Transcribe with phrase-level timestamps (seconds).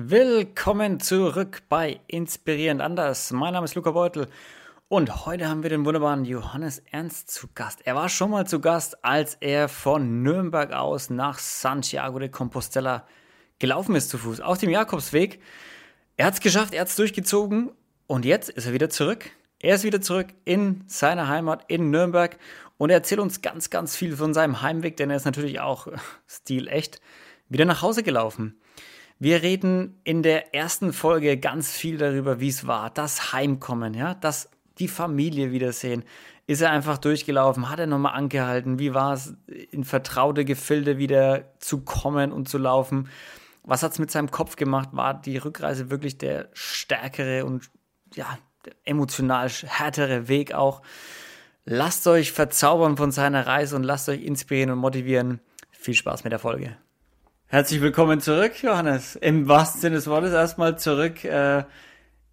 [0.00, 3.32] Willkommen zurück bei Inspirierend Anders.
[3.32, 4.28] Mein Name ist Luca Beutel
[4.86, 7.80] und heute haben wir den wunderbaren Johannes Ernst zu Gast.
[7.84, 13.08] Er war schon mal zu Gast, als er von Nürnberg aus nach Santiago de Compostela
[13.58, 15.42] gelaufen ist zu Fuß, auf dem Jakobsweg.
[16.16, 17.72] Er hat es geschafft, er hat es durchgezogen
[18.06, 19.28] und jetzt ist er wieder zurück.
[19.58, 22.38] Er ist wieder zurück in seiner Heimat in Nürnberg
[22.76, 25.88] und er erzählt uns ganz, ganz viel von seinem Heimweg, denn er ist natürlich auch
[26.28, 27.00] stilecht
[27.48, 28.60] wieder nach Hause gelaufen.
[29.18, 34.14] Wir reden in der ersten Folge ganz viel darüber, wie es war, das Heimkommen, ja,
[34.14, 34.48] das
[34.78, 36.04] die Familie wiedersehen.
[36.46, 37.68] Ist er einfach durchgelaufen?
[37.68, 38.78] Hat er nochmal angehalten?
[38.78, 39.34] Wie war es,
[39.70, 43.08] in vertraute Gefilde wieder zu kommen und zu laufen?
[43.64, 44.90] Was hat es mit seinem Kopf gemacht?
[44.92, 47.70] War die Rückreise wirklich der stärkere und
[48.14, 48.38] ja,
[48.84, 50.80] emotional härtere Weg auch?
[51.64, 55.40] Lasst euch verzaubern von seiner Reise und lasst euch inspirieren und motivieren.
[55.70, 56.78] Viel Spaß mit der Folge.
[57.50, 59.16] Herzlich willkommen zurück, Johannes.
[59.16, 61.64] Im wahrsten Sinne des Wortes erstmal zurück äh,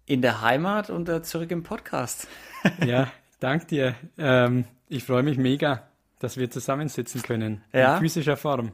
[0.04, 2.28] in der Heimat und äh, zurück im Podcast.
[2.86, 3.94] ja, dank dir.
[4.18, 7.64] Ähm, ich freue mich mega, dass wir zusammensitzen können.
[7.72, 7.94] Ja.
[7.94, 8.72] In physischer Form.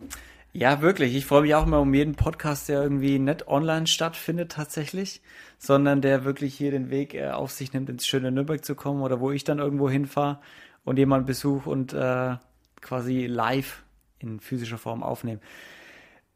[0.52, 1.14] Ja, wirklich.
[1.14, 5.22] Ich freue mich auch immer um jeden Podcast, der irgendwie nicht online stattfindet tatsächlich,
[5.58, 9.02] sondern der wirklich hier den Weg äh, auf sich nimmt, ins schöne Nürnberg zu kommen
[9.02, 10.40] oder wo ich dann irgendwo hinfahre
[10.82, 12.34] und jemanden besuche und äh,
[12.80, 13.84] quasi live
[14.18, 15.38] in physischer Form aufnehme.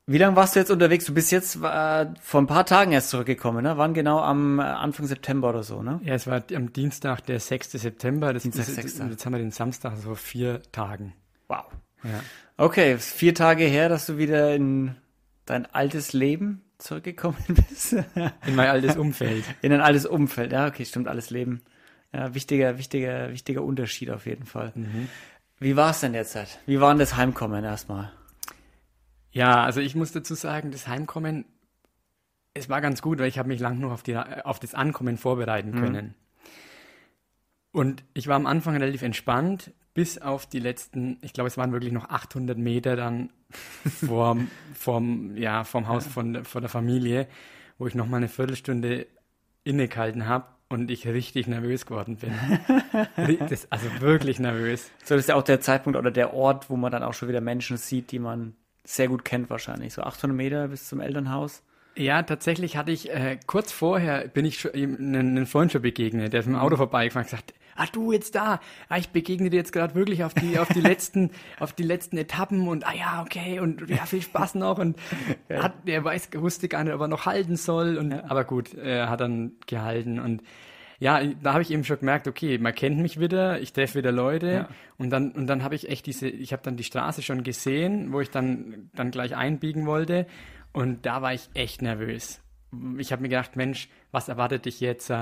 [0.09, 1.05] Wie lange warst du jetzt unterwegs?
[1.05, 3.77] Du bist jetzt äh, vor ein paar Tagen erst zurückgekommen, ne?
[3.77, 4.21] Wann genau?
[4.21, 6.01] Am äh, Anfang September oder so, ne?
[6.05, 7.73] Ja, es war am Dienstag, der 6.
[7.73, 8.33] September.
[8.33, 8.99] Das, Dienstag, das, 6.
[9.11, 11.13] Jetzt haben wir den Samstag, so vier Tagen.
[11.49, 11.65] Wow.
[12.05, 12.21] Ja.
[12.57, 14.95] Okay, vier Tage her, dass du wieder in
[15.45, 17.95] dein altes Leben zurückgekommen bist.
[18.47, 19.45] in mein altes Umfeld.
[19.63, 21.63] In ein altes Umfeld, ja, okay, stimmt, alles Leben.
[22.13, 24.73] Ja, wichtiger, wichtiger, wichtiger Unterschied auf jeden Fall.
[24.77, 25.09] Mhm.
[25.59, 26.39] Wie war es denn jetzt?
[26.67, 28.13] Wie war denn das Heimkommen erstmal?
[29.37, 31.45] Ja, also ich muss dazu sagen, das Heimkommen,
[32.55, 35.19] es war ganz gut, weil ich habe mich lang noch auf, die, auf das Ankommen
[35.19, 35.79] vorbereiten mhm.
[35.79, 36.15] können.
[37.71, 41.71] Und ich war am Anfang relativ entspannt, bis auf die letzten, ich glaube, es waren
[41.73, 43.29] wirklich noch 800 Meter dann
[44.07, 47.29] vorm, vorm, ja, vorm Haus von, von der Familie,
[47.77, 49.07] wo ich noch mal eine Viertelstunde
[49.65, 52.33] innegehalten habe und ich richtig nervös geworden bin.
[53.51, 54.91] das, also wirklich nervös.
[55.05, 57.29] So, das ist ja auch der Zeitpunkt oder der Ort, wo man dann auch schon
[57.29, 59.95] wieder Menschen sieht, die man sehr gut kennt wahrscheinlich.
[59.95, 61.63] So 800 Meter bis zum Elternhaus.
[61.97, 66.33] Ja, tatsächlich hatte ich, äh, kurz vorher bin ich schon einen, einen Freund schon begegnet,
[66.33, 69.49] der ist mit dem Auto vorbeigefahren und gesagt, ah du jetzt da, ah, ich begegne
[69.49, 72.93] dir jetzt gerade wirklich auf die, auf die letzten, auf die letzten Etappen und ah
[72.93, 74.99] ja, okay, und ja, viel Spaß noch und
[75.49, 75.63] ja.
[75.63, 78.25] hat, er weiß, wusste gar nicht, ob er noch halten soll und, ja.
[78.29, 80.43] aber gut, er hat dann gehalten und
[80.99, 84.13] ja, da habe ich eben schon gemerkt, okay, man kennt mich wieder, ich treffe wieder
[84.13, 84.69] Leute ja.
[84.99, 88.13] und dann und dann habe ich echt diese, ich habe dann die Straße schon gesehen,
[88.13, 90.27] wo ich dann dann gleich einbiegen wollte
[90.73, 92.41] und da war ich echt nervös.
[92.99, 95.13] Ich habe mir gedacht, Mensch, was erwartet dich jetzt?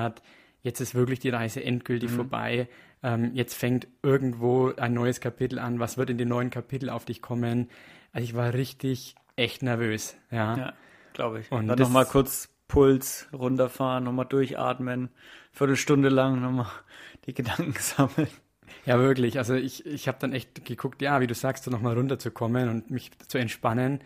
[0.62, 2.16] Jetzt ist wirklich die Reise endgültig mhm.
[2.16, 2.68] vorbei.
[3.02, 5.78] Ähm, jetzt fängt irgendwo ein neues Kapitel an.
[5.78, 7.68] Was wird in den neuen Kapitel auf dich kommen?
[8.12, 10.16] Also ich war richtig echt nervös.
[10.30, 10.72] Ja, ja
[11.14, 11.50] glaube ich.
[11.50, 15.08] Und dann nochmal kurz Puls runterfahren, nochmal durchatmen,
[15.52, 16.66] Viertelstunde lang nochmal
[17.24, 18.26] die Gedanken sammeln.
[18.84, 19.38] Ja, wirklich.
[19.38, 22.90] Also ich, ich habe dann echt geguckt, ja, wie du sagst, so nochmal runterzukommen und
[22.90, 24.00] mich zu entspannen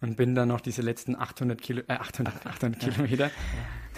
[0.00, 3.30] und bin dann noch diese letzten 800, Kilo, äh, 800, 800 Kilometer,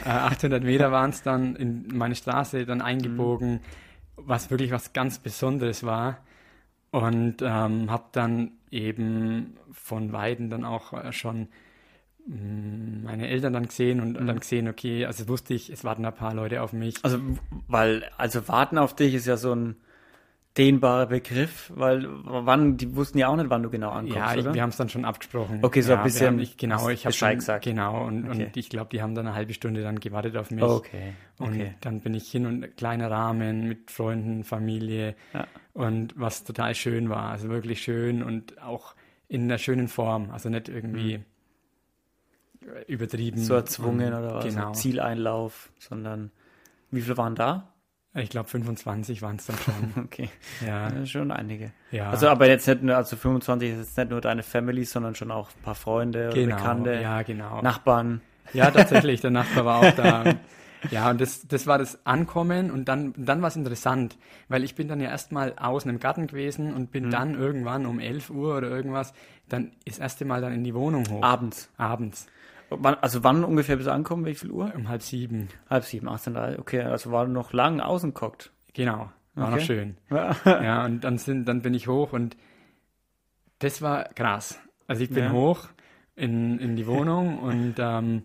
[0.07, 3.61] äh, 800 Meter waren es dann in meine Straße dann eingebogen, mhm.
[4.17, 6.25] was wirklich was ganz Besonderes war
[6.93, 11.49] und ähm, habe dann eben von Weiden dann auch äh, schon
[12.27, 14.41] meine Eltern dann gesehen und, und, dann mhm.
[14.41, 16.97] gesehen, okay, also wusste ich, es warten ein paar Leute auf mich.
[17.03, 17.19] Also,
[17.69, 19.77] weil, also warten auf dich ist ja so ein
[20.57, 24.55] dehnbarer Begriff, weil wann, die wussten ja auch nicht, wann du genau ankommst, Ja, ich,
[24.55, 25.59] wir haben es dann schon abgesprochen.
[25.63, 26.27] Okay, so ja, ein bisschen.
[26.29, 27.65] Haben, ich, genau, ich habe gesagt.
[27.65, 28.45] Genau, und, okay.
[28.45, 30.63] und ich glaube, die haben dann eine halbe Stunde dann gewartet auf mich.
[30.63, 31.15] Okay.
[31.41, 31.67] okay.
[31.67, 35.47] Und dann bin ich hin und kleiner Rahmen mit Freunden, Familie ja.
[35.73, 38.95] und was total schön war, also wirklich schön und auch
[39.27, 41.25] in einer schönen Form, also nicht irgendwie mhm
[42.87, 43.39] übertrieben.
[43.39, 44.45] So erzwungen und, oder was?
[44.45, 44.73] Genau.
[44.73, 46.31] So Zieleinlauf, sondern
[46.91, 47.75] wie viele waren da?
[48.17, 50.05] Ich glaube 25 waren es dann schon.
[50.05, 50.29] okay.
[50.65, 50.89] Ja.
[50.89, 51.07] ja.
[51.07, 51.73] Schon einige.
[51.91, 52.11] Ja.
[52.11, 55.31] Also aber jetzt nicht nur, also 25 ist jetzt nicht nur deine Family, sondern schon
[55.31, 56.57] auch ein paar Freunde genau.
[56.57, 57.01] Bekannte.
[57.01, 57.61] Ja, genau.
[57.63, 58.21] Nachbarn.
[58.53, 60.35] Ja, tatsächlich, der Nachbar war auch da.
[60.91, 64.19] Ja, und das, das war das Ankommen und dann, dann war es interessant,
[64.49, 67.11] weil ich bin dann ja erstmal außen im Garten gewesen und bin mhm.
[67.11, 69.15] dann irgendwann um 11 Uhr oder irgendwas,
[69.49, 71.23] dann das erste Mal dann in die Wohnung hoch.
[71.23, 71.71] Abends.
[71.79, 72.27] Abends.
[72.83, 74.25] Also wann ungefähr bist du angekommen?
[74.27, 74.73] Wie viel Uhr?
[74.75, 75.49] Um halb sieben.
[75.69, 76.57] Halb sieben, 18 Uhr.
[76.59, 78.53] Okay, also war noch lang außen geguckt.
[78.73, 79.57] Genau, war okay.
[79.57, 79.97] noch schön.
[80.45, 82.37] ja, und dann sind, dann bin ich hoch und
[83.61, 84.59] das war krass.
[84.87, 85.33] Also ich bin ja.
[85.33, 85.69] hoch
[86.17, 88.25] in, in die Wohnung und ähm,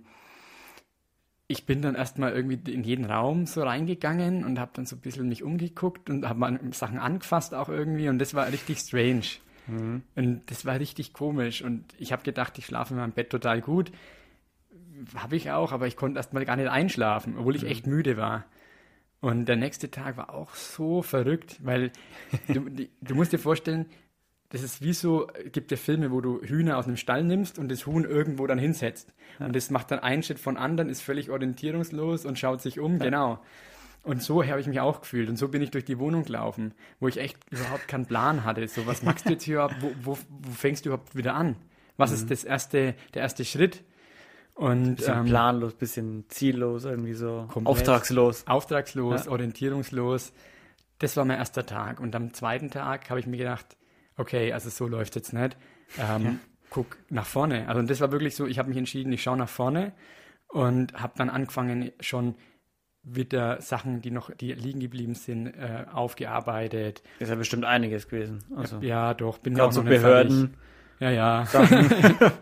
[1.47, 4.99] ich bin dann erstmal irgendwie in jeden Raum so reingegangen und habe dann so ein
[4.99, 9.25] bisschen mich umgeguckt und habe mal Sachen angefasst auch irgendwie und das war richtig strange.
[9.65, 10.03] Mhm.
[10.15, 13.61] Und das war richtig komisch und ich habe gedacht, ich schlafe in meinem Bett total
[13.61, 13.91] gut.
[15.15, 17.69] Habe ich auch, aber ich konnte erstmal gar nicht einschlafen, obwohl ich mhm.
[17.69, 18.45] echt müde war.
[19.21, 21.91] Und der nächste Tag war auch so verrückt, weil
[22.47, 22.69] du,
[23.01, 23.85] du musst dir vorstellen,
[24.49, 27.69] das ist wie so, gibt ja Filme, wo du Hühner aus einem Stall nimmst und
[27.69, 29.13] das Huhn irgendwo dann hinsetzt.
[29.39, 29.45] Ja.
[29.45, 32.97] Und das macht dann einen Schritt von anderen, ist völlig orientierungslos und schaut sich um.
[32.97, 33.05] Ja.
[33.05, 33.39] Genau.
[34.03, 35.29] Und so habe ich mich auch gefühlt.
[35.29, 38.67] Und so bin ich durch die Wohnung gelaufen, wo ich echt überhaupt keinen Plan hatte.
[38.67, 39.75] So, was machst du jetzt hier überhaupt?
[39.81, 41.55] Wo, wo, wo fängst du überhaupt wieder an?
[41.97, 42.15] Was mhm.
[42.15, 43.83] ist das erste, der erste Schritt?
[44.59, 48.45] Und, bisschen ähm, planlos, bisschen ziellos, irgendwie so auftragslos.
[48.45, 49.31] Auftragslos, ja.
[49.31, 50.33] orientierungslos.
[50.97, 52.01] Das war mein erster Tag.
[52.01, 53.77] Und am zweiten Tag habe ich mir gedacht,
[54.17, 55.55] okay, also so läuft jetzt nicht.
[55.97, 56.35] Ähm, ja.
[56.71, 57.69] Guck nach vorne.
[57.69, 59.93] Also das war wirklich so, ich habe mich entschieden, ich schaue nach vorne
[60.49, 62.35] und habe dann angefangen schon
[63.01, 67.01] wieder Sachen, die noch, die liegen geblieben sind, äh, aufgearbeitet.
[67.19, 68.43] Ist ja bestimmt einiges gewesen.
[68.53, 70.57] Also, ja, doch, bin ja auch so Behörden.
[70.99, 71.47] Ja, ja.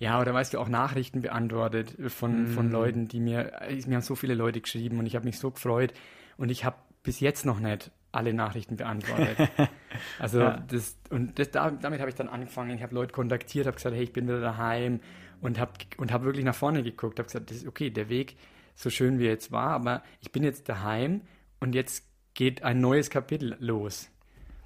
[0.00, 2.46] ja, oder weißt du, auch Nachrichten beantwortet von, mm.
[2.48, 3.52] von Leuten, die mir,
[3.86, 5.92] mir haben so viele Leute geschrieben und ich habe mich so gefreut
[6.38, 9.36] und ich habe bis jetzt noch nicht alle Nachrichten beantwortet.
[10.18, 10.64] also ja.
[10.68, 12.74] das und das, damit habe ich dann angefangen.
[12.74, 15.00] Ich habe Leute kontaktiert, habe gesagt, hey, ich bin wieder daheim
[15.42, 18.36] und habe und habe wirklich nach vorne geguckt, habe gesagt, das ist okay, der Weg
[18.74, 21.20] so schön wie er jetzt war, aber ich bin jetzt daheim
[21.60, 24.10] und jetzt geht ein neues Kapitel los.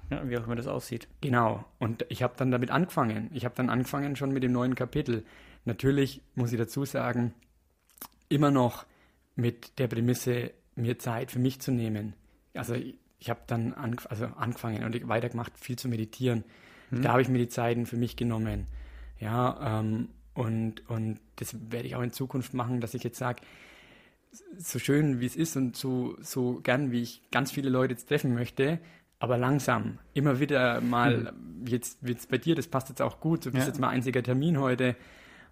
[0.09, 1.07] Ja, wie auch immer das aussieht.
[1.21, 1.65] Genau.
[1.79, 3.29] Und ich habe dann damit angefangen.
[3.33, 5.25] Ich habe dann angefangen schon mit dem neuen Kapitel.
[5.65, 7.33] Natürlich muss ich dazu sagen,
[8.29, 8.85] immer noch
[9.35, 12.13] mit der Prämisse, mir Zeit für mich zu nehmen.
[12.53, 16.43] Also ich habe dann an, also angefangen und weitergemacht, viel zu meditieren.
[16.89, 17.01] Hm.
[17.01, 18.67] Da habe ich mir die Zeiten für mich genommen.
[19.19, 23.41] Ja, ähm, und, und das werde ich auch in Zukunft machen, dass ich jetzt sage,
[24.57, 28.07] so schön wie es ist und so, so gern, wie ich ganz viele Leute jetzt
[28.07, 28.79] treffen möchte,
[29.25, 29.97] aber langsam.
[30.13, 31.65] Immer wieder mal, hm.
[31.67, 33.67] jetzt, jetzt bei dir, das passt jetzt auch gut, du bist ja.
[33.67, 34.95] jetzt mal einziger Termin heute.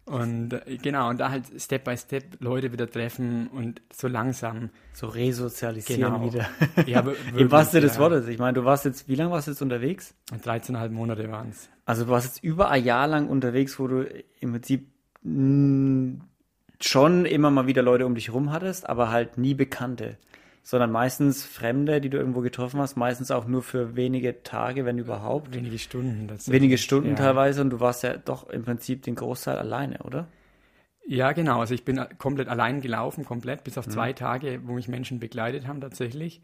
[0.06, 4.70] Und äh, genau, und da halt Step by Step Leute wieder treffen und so langsam.
[4.94, 6.24] So resozialisieren genau.
[6.24, 6.48] wieder.
[6.86, 8.28] Ja, wirklich, Im wahrsten Sinne des Wortes.
[8.28, 10.14] Ich meine, du warst jetzt, wie lange warst du jetzt unterwegs?
[10.31, 11.68] 13,5 Monate waren es.
[11.86, 14.08] Also du warst jetzt über ein Jahr lang unterwegs, wo du
[14.40, 14.88] im Prinzip
[15.24, 16.19] mh,
[16.80, 20.18] schon immer mal wieder Leute um dich herum hattest, aber halt nie Bekannte
[20.63, 24.98] sondern meistens Fremde, die du irgendwo getroffen hast, meistens auch nur für wenige Tage, wenn
[24.98, 25.54] überhaupt.
[25.54, 26.30] Wenige Stunden.
[26.48, 27.15] Wenige Stunden ja.
[27.15, 30.27] teilweise und du warst ja doch im Prinzip den Großteil alleine, oder?
[31.06, 31.60] Ja, genau.
[31.60, 33.92] Also ich bin komplett allein gelaufen, komplett, bis auf mhm.
[33.92, 36.42] zwei Tage, wo mich Menschen begleitet haben tatsächlich.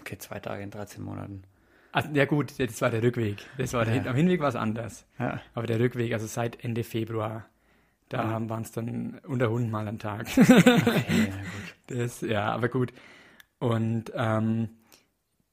[0.00, 1.42] Okay, zwei Tage in 13 Monaten.
[1.92, 3.38] Also, ja gut, das war der Rückweg.
[3.58, 4.00] Das war ja.
[4.00, 5.06] der, am Hinweg war es anders.
[5.18, 5.40] Ja.
[5.54, 7.46] Aber der Rückweg, also seit Ende Februar,
[8.08, 8.50] da mhm.
[8.50, 10.26] waren es dann unter 100 Mal am Tag.
[10.26, 11.74] Okay, ja, gut.
[11.88, 12.92] Das, ja, aber gut.
[13.62, 14.70] Und ähm,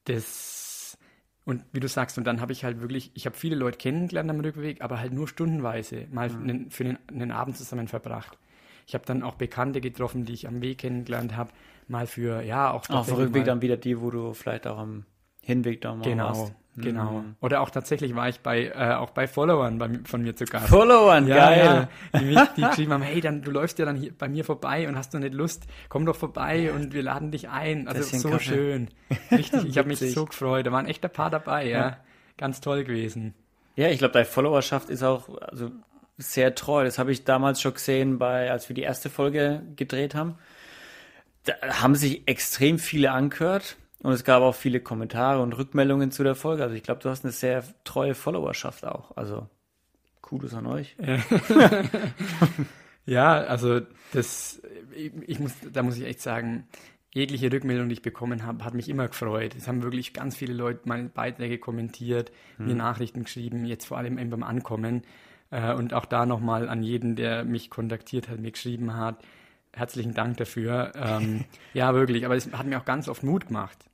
[0.05, 0.97] das,
[1.45, 4.31] und wie du sagst, und dann habe ich halt wirklich, ich habe viele Leute kennengelernt
[4.31, 6.41] am Rückweg, aber halt nur stundenweise, mal mhm.
[6.41, 8.39] einen, für den, einen Abend zusammen verbracht.
[8.87, 11.51] Ich habe dann auch Bekannte getroffen, die ich am Weg kennengelernt habe,
[11.87, 12.89] mal für, ja, auch.
[12.89, 15.05] Auf dem Rückweg dann wieder die, wo du vielleicht auch am
[15.49, 16.53] Hinweg da mal genau, warst.
[16.77, 17.19] Genau.
[17.19, 17.35] Mhm.
[17.41, 20.69] Oder auch tatsächlich war ich bei äh, auch bei Followern bei, von mir zu Gast.
[20.69, 21.87] Followern, ja, geil.
[22.13, 24.45] Ja, die, mich, die geschrieben haben, hey, dann du läufst ja dann hier bei mir
[24.45, 26.73] vorbei und hast du nicht Lust, komm doch vorbei ja.
[26.73, 27.87] und wir laden dich ein.
[27.87, 28.43] Also so Kaffee.
[28.43, 28.87] schön.
[29.31, 30.65] Richtig, ich habe mich so gefreut.
[30.65, 31.79] Da waren echt ein paar dabei, ja.
[31.79, 31.97] ja.
[32.37, 33.33] Ganz toll gewesen.
[33.75, 35.71] Ja, ich glaube, deine Followerschaft ist auch also
[36.17, 36.83] sehr treu.
[36.83, 40.35] Das habe ich damals schon gesehen, bei als wir die erste Folge gedreht haben.
[41.45, 46.23] Da haben sich extrem viele angehört und es gab auch viele Kommentare und Rückmeldungen zu
[46.23, 46.63] der Folge.
[46.63, 49.15] Also ich glaube, du hast eine sehr treue Followerschaft auch.
[49.17, 49.47] Also
[50.21, 50.95] Kudos an euch.
[53.05, 53.81] ja, also
[54.13, 54.61] das,
[54.95, 56.67] ich muss, da muss ich echt sagen,
[57.11, 59.55] jegliche Rückmeldung, die ich bekommen habe, hat mich immer gefreut.
[59.57, 62.67] Es haben wirklich ganz viele Leute meine Beiträge kommentiert, hm.
[62.67, 65.03] mir Nachrichten geschrieben, jetzt vor allem eben beim Ankommen.
[65.51, 69.23] Äh, und auch da nochmal an jeden, der mich kontaktiert hat, mir geschrieben hat.
[69.73, 70.91] Herzlichen Dank dafür.
[70.95, 72.25] Ähm, ja, wirklich.
[72.25, 73.88] Aber es hat mir auch ganz oft Mut gemacht.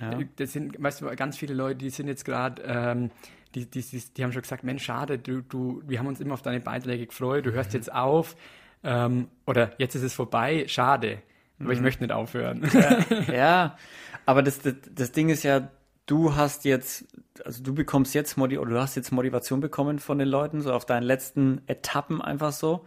[0.00, 0.18] Ja.
[0.18, 3.10] Äh, das sind, weißt du, ganz viele Leute, die sind jetzt gerade, ähm,
[3.54, 6.34] die, die, die, die, haben schon gesagt, Mensch, schade, du, du, wir haben uns immer
[6.34, 7.76] auf deine Beiträge gefreut, du hörst mhm.
[7.78, 8.36] jetzt auf
[8.82, 11.22] ähm, oder jetzt ist es vorbei, schade.
[11.58, 11.74] Aber mhm.
[11.74, 12.66] ich möchte nicht aufhören.
[12.72, 12.98] Ja,
[13.32, 13.76] ja.
[14.24, 15.68] aber das, das, das Ding ist ja,
[16.06, 17.06] du hast jetzt,
[17.44, 20.72] also du bekommst jetzt Motiv oder du hast jetzt Motivation bekommen von den Leuten, so
[20.72, 22.86] auf deinen letzten Etappen einfach so.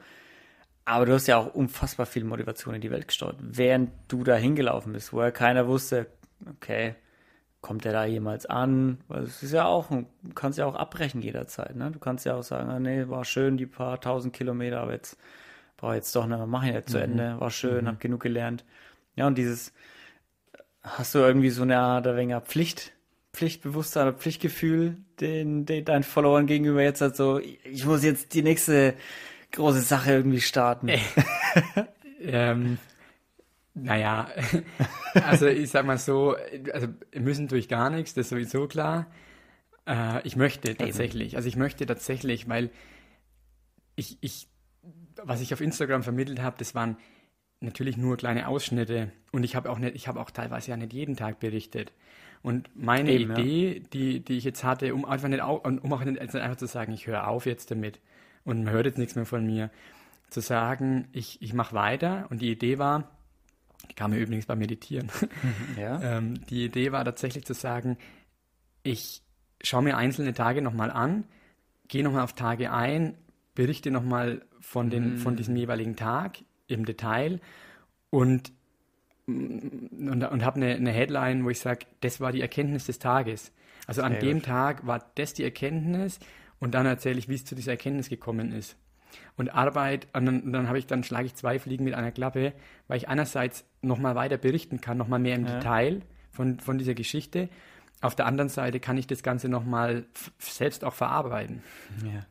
[0.86, 4.36] Aber du hast ja auch unfassbar viel Motivation in die Welt gesteuert, während du da
[4.36, 6.08] hingelaufen bist, wo ja keiner wusste,
[6.50, 6.96] okay,
[7.62, 9.00] kommt er da jemals an?
[9.08, 11.92] Weil es ist ja auch, du kannst ja auch abbrechen jederzeit, ne?
[11.92, 15.18] Du kannst ja auch sagen, ah, nee, war schön, die paar tausend Kilometer, aber jetzt
[15.84, 17.04] boah, jetzt doch, ne, mach ich jetzt zu Mhm.
[17.04, 18.64] Ende, war schön, hab genug gelernt.
[19.18, 19.74] Ja, und dieses,
[20.82, 22.94] hast du irgendwie so eine Art ein wenig Pflicht,
[23.34, 28.44] Pflichtbewusstsein oder Pflichtgefühl den, den deinen Followern gegenüber jetzt halt so, ich muss jetzt die
[28.44, 28.94] nächste
[29.52, 30.90] große Sache irgendwie starten.
[32.26, 32.78] Ähm,
[33.74, 34.28] naja,
[35.14, 36.36] also ich sag mal so,
[36.74, 39.08] also müssen durch gar nichts, das ist sowieso klar.
[39.88, 42.70] Äh, ich möchte tatsächlich, also ich möchte tatsächlich, weil
[43.96, 44.48] ich, ich,
[45.24, 46.98] was ich auf Instagram vermittelt habe, das waren
[47.62, 50.94] natürlich nur kleine Ausschnitte und ich habe auch nicht, ich habe auch teilweise ja nicht
[50.94, 51.94] jeden Tag berichtet.
[52.44, 53.38] Und meine Eben, ja.
[53.38, 56.58] Idee, die, die ich jetzt hatte, um einfach nicht, au, um auch nicht also einfach
[56.58, 58.02] zu sagen, ich höre auf jetzt damit
[58.44, 59.72] und man hört jetzt nichts mehr von mir,
[60.30, 63.10] zu sagen, ich, ich mache weiter und die Idee war,
[63.96, 65.10] kam mir übrigens beim Meditieren,
[65.78, 66.02] Ja.
[66.18, 67.98] ähm, die Idee war tatsächlich zu sagen,
[68.84, 69.22] ich
[69.62, 71.26] schaue mir einzelne Tage nochmal an,
[71.88, 73.18] gehe nochmal auf Tage ein,
[73.56, 77.40] berichte nochmal von, den, von diesem jeweiligen Tag im Detail
[78.10, 78.52] und,
[79.28, 83.00] mm, und, und habe eine, eine Headline, wo ich sage, das war die Erkenntnis des
[83.00, 83.52] Tages.
[83.86, 84.46] Also an Sehr dem gut.
[84.46, 86.20] Tag war das die Erkenntnis
[86.60, 88.78] und dann erzähle ich, wie es zu dieser Erkenntnis gekommen ist.
[89.38, 92.54] Und Arbeit, und dann, dann habe ich, dann schlage ich zwei Fliegen mit einer Klappe,
[92.88, 95.56] weil ich einerseits nochmal weiter berichten kann, nochmal mehr im Ja.
[95.56, 96.02] Detail
[96.32, 97.50] von, von dieser Geschichte.
[98.02, 100.06] Auf der anderen Seite kann ich das Ganze nochmal
[100.40, 101.64] selbst auch verarbeiten.
[102.04, 102.26] ja.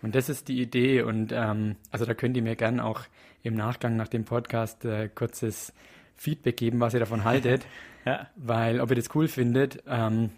[0.00, 1.02] Und das ist die Idee.
[1.02, 3.00] Und ähm, also da könnt ihr mir gern auch
[3.42, 5.72] im Nachgang nach dem Podcast äh, kurzes
[6.14, 7.66] Feedback geben, was ihr davon haltet.
[8.04, 8.26] Ja.
[8.36, 9.82] Weil, ob ihr das cool findet.
[9.86, 10.30] Ähm,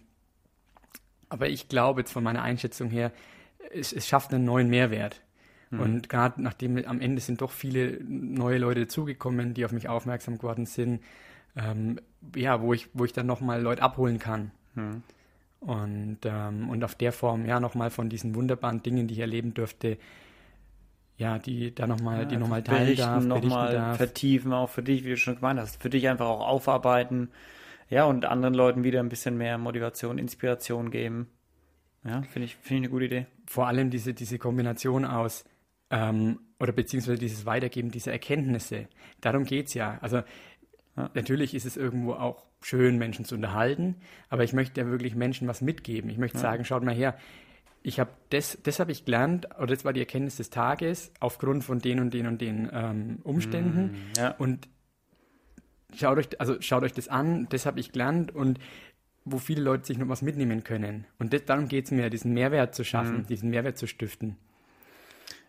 [1.28, 3.12] aber ich glaube jetzt von meiner Einschätzung her,
[3.72, 5.20] es, es schafft einen neuen Mehrwert.
[5.78, 10.36] Und gerade nachdem am Ende sind doch viele neue Leute dazugekommen, die auf mich aufmerksam
[10.38, 11.00] geworden sind,
[11.56, 12.00] ähm,
[12.34, 14.50] ja, wo ich, wo ich dann nochmal Leute abholen kann.
[14.74, 15.02] Hm.
[15.60, 19.54] Und, ähm, und auf der Form, ja, nochmal von diesen wunderbaren Dingen, die ich erleben
[19.54, 19.98] durfte,
[21.18, 23.96] ja, die da nochmal, die nochmal teilen berichten, darf, berichten nochmal darf.
[23.98, 25.80] vertiefen, auch für dich, wie du schon gemeint hast.
[25.80, 27.28] Für dich einfach auch aufarbeiten.
[27.90, 31.28] Ja, und anderen Leuten wieder ein bisschen mehr Motivation, Inspiration geben.
[32.04, 33.26] Ja, finde ich, finde ich eine gute Idee.
[33.46, 35.44] Vor allem diese, diese Kombination aus,
[35.90, 38.88] ähm, oder beziehungsweise dieses Weitergeben dieser Erkenntnisse.
[39.20, 39.98] Darum geht's ja.
[40.00, 40.22] Also
[40.96, 41.10] Ja.
[41.14, 43.96] natürlich ist es irgendwo auch schön, Menschen zu unterhalten,
[44.28, 46.10] aber ich möchte ja wirklich Menschen was mitgeben.
[46.10, 47.16] Ich möchte sagen, schaut mal her,
[47.82, 51.64] ich habe das, das habe ich gelernt, oder das war die Erkenntnis des Tages, aufgrund
[51.64, 53.94] von den und den und den ähm, Umständen.
[54.18, 54.68] Ja, Und
[55.96, 58.58] schaut euch, also schaut euch das an, das habe ich gelernt und
[59.24, 61.06] wo viele Leute sich noch was mitnehmen können.
[61.18, 64.36] Und das, darum geht es mir, diesen Mehrwert zu schaffen, diesen Mehrwert zu stiften.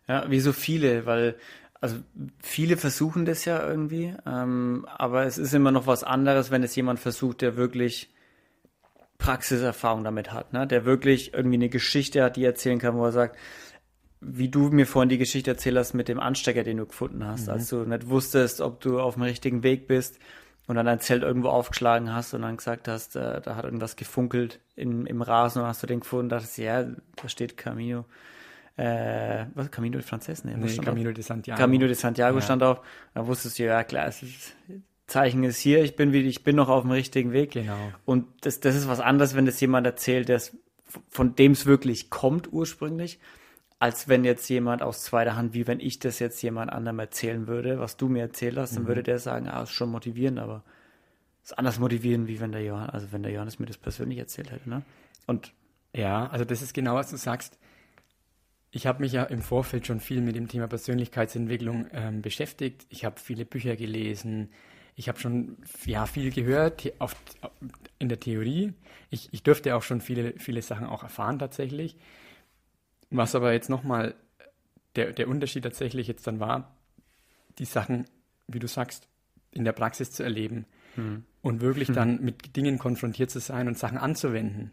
[0.07, 1.35] Ja, wie so viele, weil,
[1.79, 1.97] also
[2.41, 6.75] viele versuchen das ja irgendwie, ähm, aber es ist immer noch was anderes, wenn es
[6.75, 8.13] jemand versucht, der wirklich
[9.17, 10.65] Praxiserfahrung damit hat, ne?
[10.67, 13.37] der wirklich irgendwie eine Geschichte hat, die er erzählen kann, wo er sagt,
[14.19, 17.49] wie du mir vorhin die Geschichte erzählt hast mit dem Anstecker, den du gefunden hast,
[17.49, 20.19] als du nicht wusstest, ob du auf dem richtigen Weg bist
[20.67, 23.95] und dann dein Zelt irgendwo aufgeschlagen hast und dann gesagt hast, äh, da hat irgendwas
[23.95, 28.05] gefunkelt in, im Rasen und hast du den gefunden, dachtest, ja, da steht Camino,
[28.77, 30.43] äh, was, Camino de Frances?
[30.43, 31.59] Nee, Nee, Camino de Santiago.
[31.59, 32.41] Camino de Santiago Ja.
[32.41, 32.81] stand auf.
[33.13, 34.55] Dann wusstest du, ja klar, es ist,
[35.07, 37.51] Zeichen ist hier, ich bin, wie- ich bin noch auf dem richtigen Weg.
[37.51, 37.91] Genau.
[38.05, 40.55] Und das, das ist was anderes, wenn das jemand erzählt, es-
[41.09, 43.19] von dem es wirklich kommt ursprünglich,
[43.79, 47.47] als wenn jetzt jemand aus zweiter Hand, wie wenn ich das jetzt jemand anderem erzählen
[47.47, 50.63] würde, was du mir erzählt hast, dann würde der sagen, ah, ist schon motivierend, aber
[51.43, 54.51] ist anders motivierend, wie wenn der Johannes, also wenn der Johannes mir das persönlich erzählt
[54.51, 54.83] hätte, ne?
[55.27, 55.51] Und
[55.95, 57.57] Ja, also das ist genau, was du sagst.
[58.71, 62.85] Ich habe mich ja im Vorfeld schon viel mit dem Thema Persönlichkeitsentwicklung ähm, beschäftigt.
[62.89, 64.49] Ich habe viele Bücher gelesen.
[64.95, 67.15] Ich habe schon ja, viel gehört auf,
[67.99, 68.73] in der Theorie.
[69.09, 71.97] Ich, ich durfte auch schon viele, viele Sachen auch erfahren tatsächlich.
[73.09, 74.15] Was aber jetzt nochmal
[74.95, 76.75] der, der Unterschied tatsächlich jetzt dann war,
[77.59, 78.05] die Sachen,
[78.47, 79.07] wie du sagst,
[79.51, 80.65] in der Praxis zu erleben
[81.41, 84.71] und wirklich dann mit Dingen konfrontiert zu sein und Sachen anzuwenden.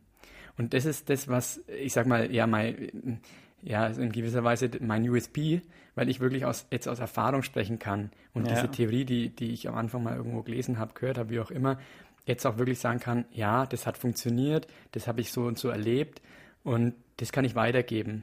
[0.57, 3.21] Und das ist das, was, ich sag mal, ja, mein,
[3.63, 5.63] ja, also in gewisser Weise mein USP,
[5.95, 8.55] weil ich wirklich aus, jetzt aus Erfahrung sprechen kann und Ja.
[8.55, 11.51] diese Theorie, die, die ich am Anfang mal irgendwo gelesen habe, gehört habe, wie auch
[11.51, 11.79] immer,
[12.27, 15.69] jetzt auch wirklich sagen kann, ja, das hat funktioniert, das habe ich so und so
[15.69, 16.21] erlebt
[16.63, 18.23] und das kann ich weitergeben.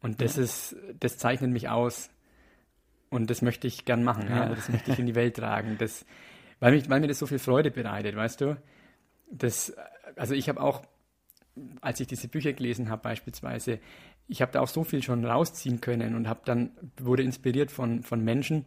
[0.00, 2.10] Und das ist, das zeichnet mich aus.
[3.08, 4.48] Und das möchte ich gern machen, ja.
[4.48, 4.54] Ja.
[4.54, 5.76] das möchte ich in die Welt tragen.
[5.78, 6.04] Das,
[6.60, 8.56] weil, mich, weil mir das so viel Freude bereitet, weißt du?
[9.30, 9.72] Das,
[10.16, 10.82] also ich habe auch,
[11.80, 13.78] als ich diese Bücher gelesen habe beispielsweise,
[14.28, 18.02] ich habe da auch so viel schon rausziehen können und habe dann, wurde inspiriert von,
[18.02, 18.64] von Menschen,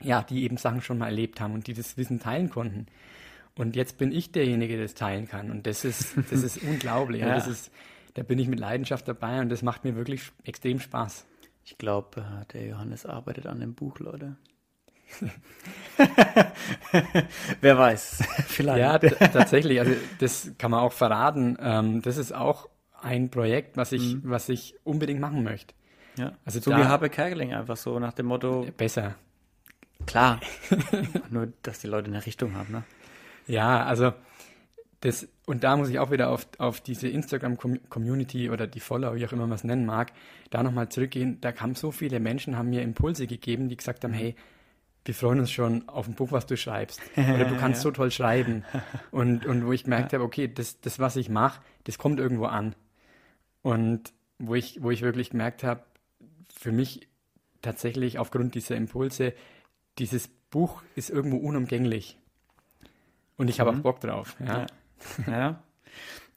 [0.00, 2.86] ja, die eben Sachen schon mal erlebt haben und die das Wissen teilen konnten.
[3.56, 5.50] Und jetzt bin ich derjenige, der das teilen kann.
[5.50, 7.22] Und das ist, das ist unglaublich.
[7.22, 7.34] Ja.
[7.34, 7.70] Das ist,
[8.14, 11.24] da bin ich mit Leidenschaft dabei und das macht mir wirklich extrem Spaß.
[11.64, 14.36] Ich glaube, äh, der Johannes arbeitet an dem Buch, Leute.
[17.60, 18.80] Wer weiß, vielleicht.
[18.80, 19.78] Ja, tatsächlich.
[19.78, 21.56] Also das kann man auch verraten.
[21.60, 22.68] Ähm, das ist auch
[23.04, 24.22] ein Projekt, was ich, mhm.
[24.24, 25.74] was ich unbedingt machen möchte.
[26.16, 26.32] Ja.
[26.44, 28.66] Also so da, wie Habe Kerkeling einfach so nach dem Motto.
[28.76, 29.16] Besser.
[30.06, 30.40] Klar.
[31.30, 32.84] Nur, dass die Leute eine Richtung haben, ne?
[33.46, 34.12] Ja, also
[35.00, 39.26] das, und da muss ich auch wieder auf, auf diese Instagram-Community oder die Follower, wie
[39.26, 40.12] auch immer man es nennen mag,
[40.50, 41.40] da nochmal zurückgehen.
[41.42, 44.16] Da kamen so viele Menschen, haben mir Impulse gegeben, die gesagt haben, mhm.
[44.16, 44.34] hey,
[45.04, 47.02] wir freuen uns schon auf ein Buch, was du schreibst.
[47.16, 47.82] Oder du kannst ja.
[47.82, 48.64] so toll schreiben.
[49.10, 50.18] Und, und wo ich gemerkt ja.
[50.18, 52.74] habe, okay, das, das, was ich mache, das kommt irgendwo an.
[53.64, 55.82] Und wo ich, wo ich wirklich gemerkt habe,
[56.54, 57.08] für mich
[57.62, 59.32] tatsächlich aufgrund dieser Impulse,
[59.98, 62.18] dieses Buch ist irgendwo unumgänglich.
[63.38, 63.78] Und ich habe mhm.
[63.78, 64.36] auch Bock drauf.
[64.38, 64.66] Ja.
[65.26, 65.32] ja.
[65.32, 65.62] ja.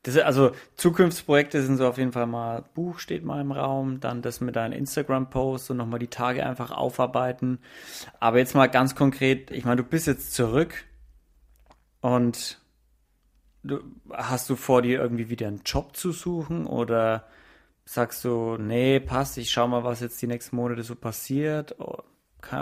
[0.04, 4.22] Das, also Zukunftsprojekte sind so auf jeden Fall mal, Buch steht mal im Raum, dann
[4.22, 7.60] das mit deinen Instagram-Posts und nochmal die Tage einfach aufarbeiten.
[8.22, 10.86] Aber jetzt mal ganz konkret, ich meine, du bist jetzt zurück
[12.00, 12.62] und
[13.68, 13.80] du,
[14.12, 17.26] hast du vor, dir irgendwie wieder einen Job zu suchen oder
[17.86, 21.76] sagst du, nee, passt, ich schau mal, was jetzt die nächsten Monate so passiert?
[21.80, 22.02] Oh,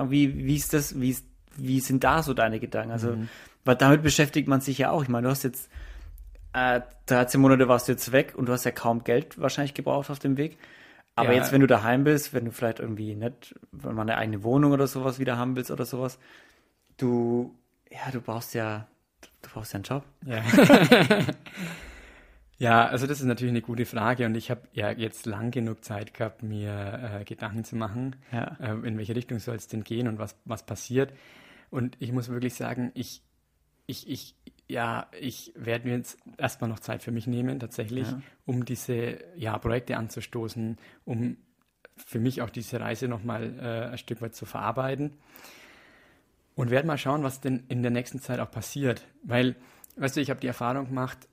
[0.08, 1.18] wie, wie ist das, wie,
[1.58, 2.92] wie sind da so deine Gedanken?
[2.92, 3.30] Also, mhm.
[3.64, 5.04] weil damit beschäftigt man sich ja auch.
[5.04, 5.70] Ich meine, du hast jetzt
[6.54, 10.10] äh, 13 Monate warst du jetzt weg und du hast ja kaum Geld wahrscheinlich gebraucht
[10.10, 10.58] auf dem Weg.
[11.16, 11.40] Aber ja.
[11.40, 14.74] jetzt, wenn du daheim bist, wenn du vielleicht irgendwie nicht, wenn man eine eigene Wohnung
[14.74, 16.20] oder sowas wieder haben willst oder sowas,
[16.98, 17.56] du,
[17.90, 18.88] ja, du brauchst ja,
[19.56, 20.04] brauchst ja einen Job.
[20.26, 20.44] Ja.
[22.58, 25.86] ja, also das ist natürlich eine gute Frage und ich habe ja jetzt lang genug
[25.86, 28.58] Zeit gehabt, mir äh, Gedanken zu machen, ja.
[28.60, 31.14] äh, in welche Richtung soll es denn gehen und was, was passiert.
[31.70, 33.22] Und ich muss wirklich sagen, ich,
[33.88, 34.36] ich, ich,
[34.68, 38.22] ja, ich werde mir jetzt erstmal noch Zeit für mich nehmen, tatsächlich, ja.
[38.46, 41.38] um diese ja, Projekte anzustoßen, um
[41.96, 45.14] für mich auch diese Reise nochmal äh, ein Stück weit zu verarbeiten.
[46.56, 49.06] Und werde mal schauen, was denn in der nächsten Zeit auch passiert.
[49.24, 49.56] Weil,
[49.98, 51.28] weißt du, ich habe die Erfahrung gemacht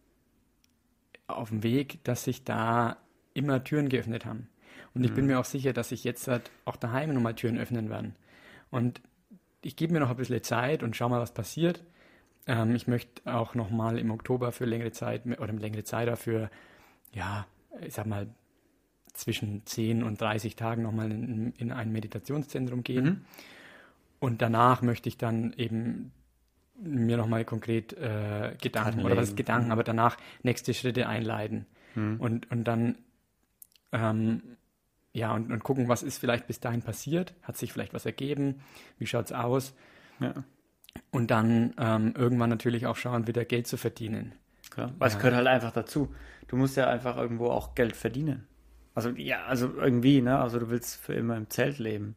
[1.29, 2.97] auf dem Weg, dass sich da
[3.35, 4.49] immer Türen geöffnet haben.
[4.95, 5.17] Und ich mhm.
[5.17, 8.15] bin mir auch sicher, dass sich jetzt halt auch daheim nochmal Türen öffnen werden.
[8.71, 9.01] Und
[9.63, 11.83] ich gebe mir noch ein bisschen Zeit und schau mal, was passiert.
[12.47, 16.51] Ähm, ich möchte auch nochmal im Oktober für längere Zeit oder längere Zeit dafür,
[17.13, 17.47] ja,
[17.81, 18.29] ich sag mal,
[19.13, 23.05] zwischen 10 und 30 Tagen nochmal in, in ein Meditationszentrum gehen.
[23.05, 23.25] Mhm.
[24.23, 26.13] Und danach möchte ich dann eben
[26.77, 29.73] mir nochmal konkret äh, Gedanken, oder was ist Gedanken, mhm.
[29.73, 31.67] aber danach nächste Schritte einleiten.
[31.97, 32.21] Mhm.
[32.21, 32.99] Und, und dann,
[33.91, 34.43] ähm,
[35.13, 38.61] ja, und, und gucken, was ist vielleicht bis dahin passiert, hat sich vielleicht was ergeben,
[39.01, 39.75] wie schaut es aus.
[40.21, 40.35] Ja.
[41.11, 44.37] Und dann ähm, irgendwann natürlich auch schauen, wieder Geld zu verdienen.
[44.71, 44.93] Klar.
[45.01, 45.19] Was ja.
[45.19, 46.15] gehört halt einfach dazu.
[46.47, 48.47] Du musst ja einfach irgendwo auch Geld verdienen.
[48.95, 50.39] Also ja, also irgendwie, ne?
[50.39, 52.15] Also du willst für immer im Zelt leben.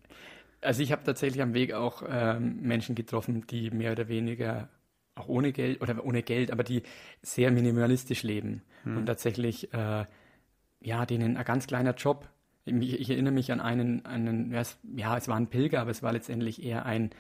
[0.65, 4.69] Also ich habe tatsächlich am Weg auch ähm, Menschen getroffen, die mehr oder weniger
[5.15, 6.83] auch ohne Geld oder ohne Geld, aber die
[7.21, 8.97] sehr minimalistisch leben hm.
[8.97, 10.05] und tatsächlich äh,
[10.81, 12.27] ja denen ein ganz kleiner Job.
[12.65, 16.11] Ich, ich erinnere mich an einen, einen ja, es war ein Pilger, aber es war
[16.11, 17.11] letztendlich eher ein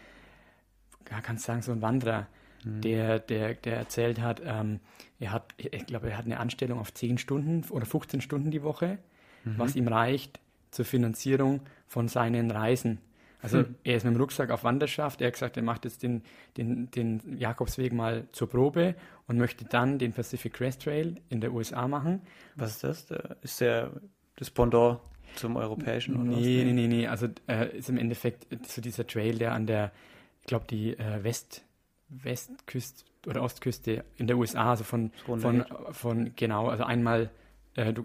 [1.09, 2.27] ja, kannst sagen, so ein Wanderer,
[2.63, 2.81] mhm.
[2.81, 4.79] der, der, der erzählt hat, ähm,
[5.19, 8.63] er hat, ich glaube, er hat eine Anstellung auf 10 Stunden oder 15 Stunden die
[8.63, 8.97] Woche,
[9.43, 9.57] mhm.
[9.57, 10.39] was ihm reicht
[10.71, 12.99] zur Finanzierung von seinen Reisen.
[13.45, 13.75] Also hm.
[13.83, 15.21] er ist mit dem Rucksack auf Wanderschaft.
[15.21, 16.23] Er hat gesagt, er macht jetzt den,
[16.57, 18.95] den, den Jakobsweg mal zur Probe
[19.27, 22.21] und möchte dann den Pacific Crest Trail in der USA machen.
[22.55, 23.19] Was ist das?
[23.41, 23.91] Ist der
[24.35, 24.99] das Pendant
[25.35, 26.29] zum europäischen?
[26.29, 27.07] Nee, nee, nee, nee.
[27.07, 29.91] Also äh, ist im Endeffekt so dieser Trail, der an der
[30.45, 31.63] ich glaube, die äh, West,
[32.07, 37.31] Westküste oder Ostküste in der USA, also von, von, von, genau, also einmal,
[37.73, 38.03] äh, du,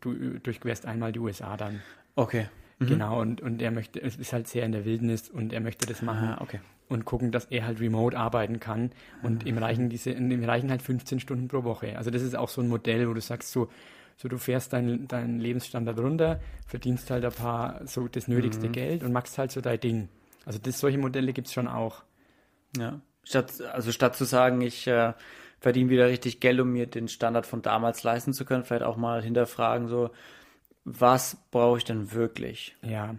[0.00, 1.80] du durchquerst einmal die USA dann.
[2.14, 2.48] Okay.
[2.78, 2.86] Mhm.
[2.86, 5.86] Genau, und, und er möchte, es ist halt sehr in der Wildnis und er möchte
[5.86, 6.28] das machen.
[6.28, 6.60] Ah, okay.
[6.88, 8.92] Und gucken, dass er halt remote arbeiten kann.
[9.22, 9.48] Und mhm.
[9.48, 11.98] ihm reichen diese, ihm reichen halt 15 Stunden pro Woche.
[11.98, 13.68] Also das ist auch so ein Modell, wo du sagst, so,
[14.16, 18.72] so du fährst deinen dein Lebensstandard runter, verdienst halt ein paar, so das nötigste mhm.
[18.72, 20.08] Geld und machst halt so dein Ding.
[20.46, 22.02] Also das, solche Modelle gibt es schon auch.
[22.76, 23.00] Ja.
[23.24, 25.12] Statt, also statt zu sagen, ich äh,
[25.60, 28.96] verdiene wieder richtig Geld, um mir den Standard von damals leisten zu können, vielleicht auch
[28.96, 30.10] mal hinterfragen, so,
[30.98, 32.76] was brauche ich denn wirklich?
[32.82, 33.14] Ja.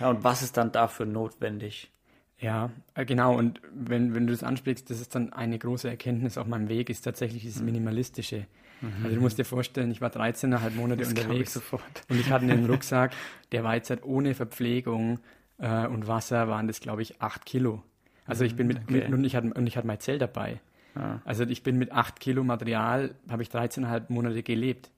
[0.00, 1.90] Ja, und was ist dann dafür notwendig?
[2.38, 3.36] Ja, äh, genau.
[3.36, 6.90] Und wenn, wenn du das ansprichst, das ist dann eine große Erkenntnis auf meinem Weg,
[6.90, 7.66] ist tatsächlich dieses mhm.
[7.66, 8.46] Minimalistische.
[8.80, 9.04] Mhm.
[9.04, 12.44] Also du musst dir vorstellen, ich war 13,5 Monate das unterwegs ich und ich hatte
[12.44, 13.12] einen Rucksack,
[13.52, 15.20] der war jetzt halt ohne Verpflegung
[15.58, 17.82] äh, und Wasser waren das, glaube ich, acht Kilo.
[18.26, 18.92] Also ich bin mit, okay.
[18.92, 20.60] mit und, ich hatte, und ich hatte mein Zelt dabei.
[20.94, 21.18] Ah.
[21.24, 24.90] Also ich bin mit acht Kilo Material, habe ich 13,5 Monate gelebt.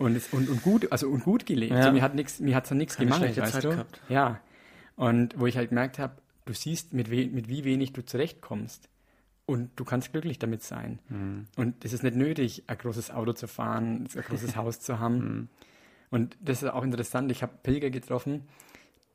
[0.00, 1.72] Und, es, und, und gut, also und gut gelebt.
[1.72, 1.82] Ja.
[1.84, 3.68] So, mir hat nichts, mir hat's dann nichts gemangelt, schlechte weißt Zeit du?
[3.70, 4.00] gehabt.
[4.08, 4.40] Ja.
[4.96, 6.14] Und wo ich halt gemerkt habe,
[6.46, 8.88] du siehst, mit, we mit wie wenig du zurechtkommst.
[9.44, 11.00] Und du kannst glücklich damit sein.
[11.08, 11.46] Mhm.
[11.56, 15.18] Und es ist nicht nötig, ein großes Auto zu fahren, ein großes Haus zu haben.
[15.18, 15.48] Mhm.
[16.10, 17.30] Und das ist auch interessant.
[17.30, 18.44] Ich habe Pilger getroffen,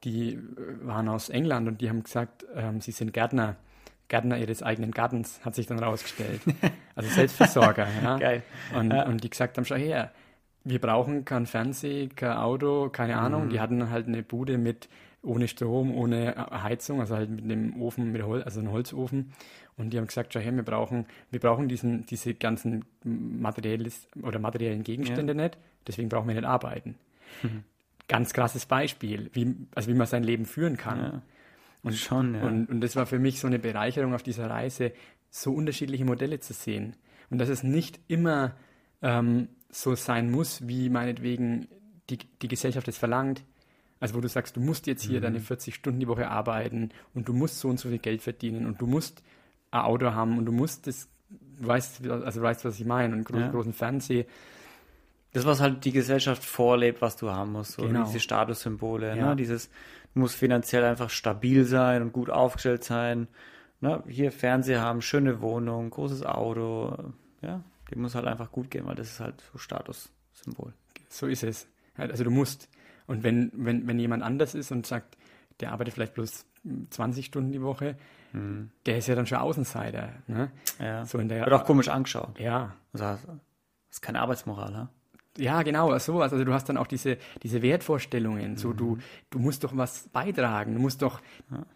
[0.04, 0.40] die äh,
[0.82, 3.56] waren aus England und die haben gesagt, ähm, sie sind Gärtner,
[4.08, 6.42] Gärtner ihres eigenen Gartens, hat sich dann rausgestellt.
[6.98, 8.18] Also Selbstversorger, ja.
[8.18, 8.44] Geil.
[8.74, 9.06] Und, Ja.
[9.06, 10.12] und die gesagt haben, schau her,
[10.66, 13.46] wir brauchen kein Fernseh, kein Auto, keine Ahnung.
[13.46, 13.50] Mhm.
[13.52, 14.90] Die hatten halt eine Bude mit
[15.22, 19.32] ohne Strom, ohne Heizung, also halt mit einem Ofen, mit Hol also einem Holzofen.
[19.78, 22.86] Und die haben gesagt, schau her, wir brauchen, wir brauchen diesen, diese ganzen
[24.22, 26.96] oder materiellen Gegenstände nicht, deswegen brauchen wir nicht arbeiten.
[28.08, 31.00] Ganz krasses Beispiel, wie, also wie man sein Leben führen kann.
[31.00, 31.22] Ja.
[31.84, 32.42] Und schon, ja.
[32.42, 34.92] Und, und das war für mich so eine Bereicherung auf dieser Reise,
[35.30, 36.96] so unterschiedliche Modelle zu sehen.
[37.30, 38.56] Und dass es nicht immer
[39.02, 39.50] ähm,
[39.82, 41.68] so sein muss, wie meinetwegen
[42.10, 43.44] die, die Gesellschaft es verlangt.
[44.00, 47.28] Also wo du sagst, du musst jetzt hier deine 40 Stunden die Woche arbeiten und
[47.28, 49.22] du musst so und so viel Geld verdienen und du musst
[49.72, 53.08] ein Auto haben und du musst das, du weißt, also du weißt, was ich meine,
[53.08, 53.52] und einen großen, Ja.
[53.52, 54.26] großen Fernseher.
[55.34, 57.74] Das, was halt die Gesellschaft vorlebt, was du haben musst.
[57.74, 58.06] So Genau.
[58.06, 59.18] diese Statussymbole.
[59.18, 59.30] Ja.
[59.30, 59.36] Ne?
[59.36, 59.70] Dieses,
[60.14, 63.28] du musst finanziell einfach stabil sein und gut aufgestellt sein.
[63.82, 64.02] Ne?
[64.08, 66.96] Hier Fernseher haben, schöne Wohnung, großes Auto.
[67.42, 67.62] Ja,
[67.92, 70.74] dem muss halt einfach gut gehen, weil das ist halt so Statussymbol.
[71.10, 71.68] So ist es.
[71.98, 72.70] Halt, Also du musst.
[73.08, 75.18] Und wenn, wenn, wenn jemand anders ist und sagt,
[75.60, 76.46] der arbeitet vielleicht bloß
[76.90, 77.96] 20 Stunden die Woche,
[78.86, 80.10] der ist ja dann schon Außenseiter.
[80.28, 80.52] Ne?
[80.80, 81.06] Ja.
[81.06, 82.38] So in der, Wird auch komisch angeschaut.
[82.40, 83.20] ja, Also, das
[83.92, 84.90] ist keine Arbeitsmoral, ha?
[85.38, 86.34] ja, genau, sowas.
[86.34, 88.58] Also du hast dann auch diese, diese Wertvorstellungen.
[88.58, 88.98] So, du,
[89.30, 91.22] du musst doch was beitragen, du musst doch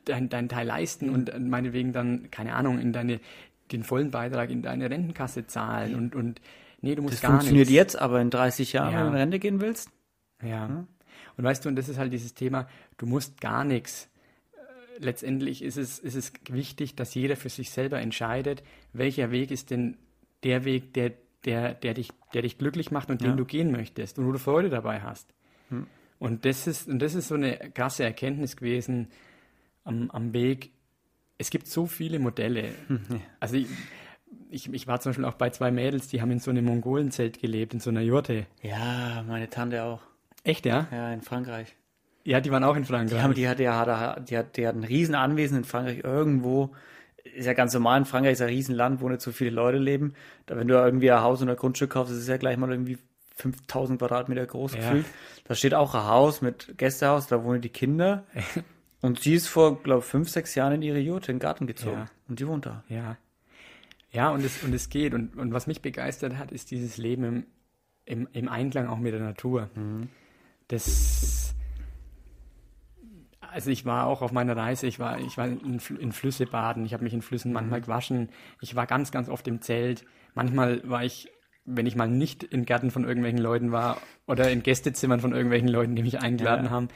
[0.06, 3.20] dein, deinen Teil leisten und äh, meinetwegen dann, keine Ahnung, in deine,
[3.72, 6.42] den vollen Beitrag in deine Rentenkasse zahlen und, und
[6.82, 7.76] nee, du musst Das gar funktioniert nichts.
[7.76, 9.00] jetzt, aber in 30 Jahren, Ja.
[9.00, 9.90] wenn du in Rente gehen willst?
[10.44, 10.86] Ja.
[11.38, 14.10] Und weißt du, und das ist halt dieses Thema, du musst gar nichts.
[14.54, 19.52] Äh, Letztendlich ist es, ist es wichtig, dass jeder für sich selber entscheidet, welcher Weg
[19.52, 19.98] ist denn
[20.44, 21.12] der Weg, der,
[21.46, 23.30] der, der, dich, der dich glücklich macht und Ja.
[23.30, 25.34] den du gehen möchtest und wo du Freude dabei hast.
[26.20, 29.08] Und, das ist, und das ist so eine krasse Erkenntnis gewesen
[29.86, 30.72] am, am Weg.
[31.40, 32.66] Es gibt so viele Modelle.
[33.40, 33.66] Also ich,
[34.52, 37.40] ich, ich war zum Beispiel auch bei zwei Mädels, die haben in so einem Mongolenzelt
[37.40, 38.46] gelebt, in so einer Jurte.
[38.62, 40.02] Ja, meine Tante auch.
[40.44, 40.88] Echt, ja?
[40.92, 41.76] Ja, in Frankreich.
[42.26, 43.18] Ja, die waren auch in Frankreich.
[43.18, 46.04] Die, haben, die, hat, die, hat, die, hat, die hat ein riesen Anwesen in Frankreich
[46.04, 46.72] irgendwo.
[47.36, 50.14] Ist ja ganz normal, in Frankreich ist ein Riesenland, wo nicht so viele Leute leben.
[50.46, 52.70] Da, wenn du irgendwie ein Haus oder ein Grundstück kaufst, ist es ja gleich mal
[52.72, 52.98] irgendwie
[53.36, 54.80] 5000 Quadratmeter groß Ja.
[54.80, 55.06] gefühlt.
[55.46, 58.26] Da steht auch ein Haus mit Gästehaus, da wohnen die Kinder.
[59.02, 61.98] Und sie ist vor, glaube fünf, sechs Jahren in ihre Jurte in den Garten gezogen.
[62.00, 62.06] Ja.
[62.28, 62.84] Und die wohnt da.
[62.90, 63.18] Ja.
[64.12, 65.14] Ja, und es, und es geht.
[65.14, 67.46] Und, und was mich begeistert hat, ist dieses Leben im,
[68.06, 69.70] im, im Einklang auch mit der Natur.
[70.68, 71.56] Das.
[73.40, 76.86] Also ich war auch auf meiner Reise, ich war, ich war in, in Flüsse baden,
[76.86, 78.30] ich habe mich in Flüssen manchmal gewaschen,
[78.62, 80.06] ich war ganz, ganz oft im Zelt.
[80.36, 81.30] Manchmal war ich,
[81.66, 85.68] wenn ich mal nicht in Gärten von irgendwelchen Leuten war oder in Gästezimmern von irgendwelchen
[85.68, 86.72] Leuten, die mich eingeladen Ja.
[86.72, 86.90] haben,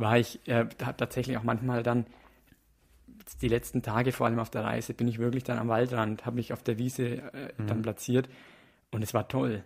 [0.00, 2.06] war ich äh, tatsächlich auch manchmal dann
[3.42, 6.36] die letzten Tage, vor allem auf der Reise, bin ich wirklich dann am Waldrand, habe
[6.36, 8.28] mich auf der Wiese äh, dann platziert
[8.90, 9.62] und es war toll.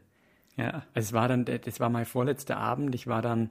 [0.57, 0.83] Ja.
[0.95, 2.95] Also es war dann, das war mein vorletzter Abend.
[2.95, 3.51] Ich war dann,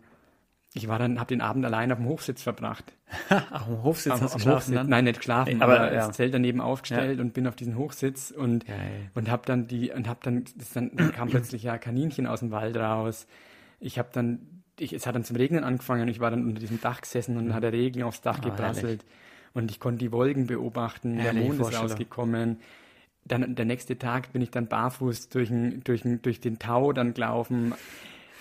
[0.74, 2.94] ich war dann, habe den Abend allein auf dem Hochsitz verbracht.
[3.30, 4.90] Im Hochsitz Am- hast du am geschlafen Hochsitz, dann?
[4.90, 6.08] nein, nicht geschlafen, Aber, aber, ja.
[6.08, 9.10] das Zelt daneben aufgestellt und bin auf diesen Hochsitz und Geil.
[9.16, 12.52] und habe dann die und habe dann, dann, dann kam plötzlich ja Kaninchen aus dem
[12.52, 13.28] Wald raus.
[13.80, 16.60] Ich habe dann, ich, es hat dann zum Regnen angefangen und ich war dann unter
[16.60, 19.06] diesem Dach gesessen und hat der Regen aufs Dach Oh, geprasselt
[19.54, 21.16] und ich konnte die Wolken beobachten.
[21.16, 22.60] Der Herrliche Mond ist rausgekommen.
[23.26, 26.92] Dann der nächste Tag bin ich dann barfuß durch, den- durch, den- durch den Tau
[26.92, 27.74] dann gelaufen.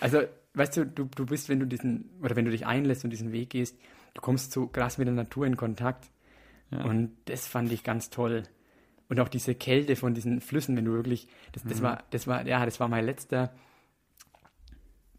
[0.01, 0.21] Also,
[0.55, 3.31] weißt du, du, du bist, wenn du diesen, oder wenn du dich einlässt und diesen
[3.31, 3.77] Weg gehst,
[4.13, 6.09] du kommst so krass mit der Natur in Kontakt.
[6.83, 8.43] Und das fand ich ganz toll.
[9.07, 12.45] Und auch diese Kälte von diesen Flüssen, wenn du wirklich, das, das war, das war,
[12.47, 13.53] ja, das war mein letzter,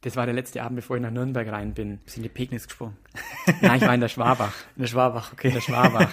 [0.04, 1.96] das war der letzte Abend, bevor ich nach Nürnberg rein bin.
[2.04, 2.98] Bist in die Pegnitz gesprungen.
[3.62, 4.52] Nein, ich war in der Schwabach.
[4.76, 5.48] In der Schwabach, okay.
[5.48, 6.10] In der Schwabach.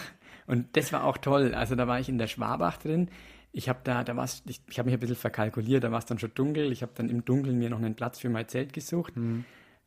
[0.47, 1.53] Und das war auch toll.
[1.53, 3.09] Also da war ich in der Schwabach drin.
[3.51, 6.05] Ich habe da, da war's, ich, ich habe mich ein bisschen verkalkuliert, da war es
[6.05, 6.71] dann schon dunkel.
[6.71, 9.13] Ich habe dann im Dunkeln mir noch einen Platz für mein Zelt gesucht.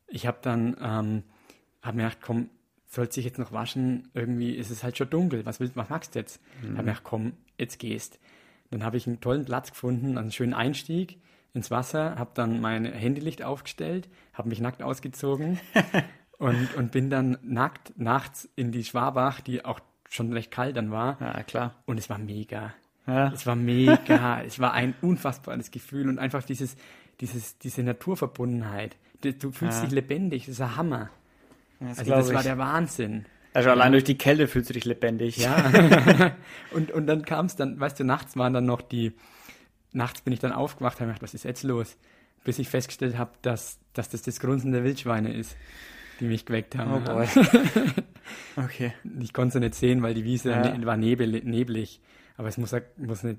[0.07, 1.23] Ich habe dann, ähm,
[1.81, 2.51] habe mir gedacht, komm,
[2.85, 4.09] sollst dich jetzt noch waschen?
[4.13, 5.47] Irgendwie ist es halt schon dunkel.
[5.47, 6.39] Was willst, was magst du jetzt?
[6.61, 8.19] Habe mir gedacht, komm, jetzt gehst.
[8.69, 11.17] Dann habe ich einen tollen Platz gefunden, einen schönen Einstieg
[11.55, 15.59] ins Wasser, habe dann mein Handylicht aufgestellt, habe mich nackt ausgezogen
[16.37, 20.91] und, und bin dann nackt nachts in die Schwabach, die auch schon recht kalt dann
[20.91, 21.17] war.
[21.19, 21.75] Ja, klar.
[21.85, 22.73] Und es war mega.
[23.07, 23.31] Ja.
[23.33, 24.41] Es war mega.
[24.45, 26.75] es war ein unfassbares Gefühl und einfach dieses,
[27.21, 28.97] dieses, diese Naturverbundenheit.
[29.21, 29.85] Du, du fühlst Ja.
[29.85, 31.09] dich lebendig, das ist ein Hammer.
[31.79, 33.25] Das Also das war der Wahnsinn.
[33.53, 35.37] Also allein durch die Kälte fühlst du dich lebendig.
[35.37, 36.33] Ja.
[36.71, 39.13] und, und dann kam es dann, weißt du, nachts waren dann noch die,
[39.91, 41.97] nachts bin ich dann aufgewacht, habe gedacht, was ist jetzt los?
[42.43, 45.55] Bis ich festgestellt habe, dass, dass das das Grunzen der Wildschweine ist,
[46.19, 46.93] die mich geweckt haben.
[46.93, 47.27] Oh boy.
[48.57, 48.93] okay.
[49.19, 50.77] Ich konnte sie nicht sehen, weil die Wiese Ja.
[50.77, 52.01] ne- war nebel, neblig.
[52.37, 53.37] Aber es muss, muss eine,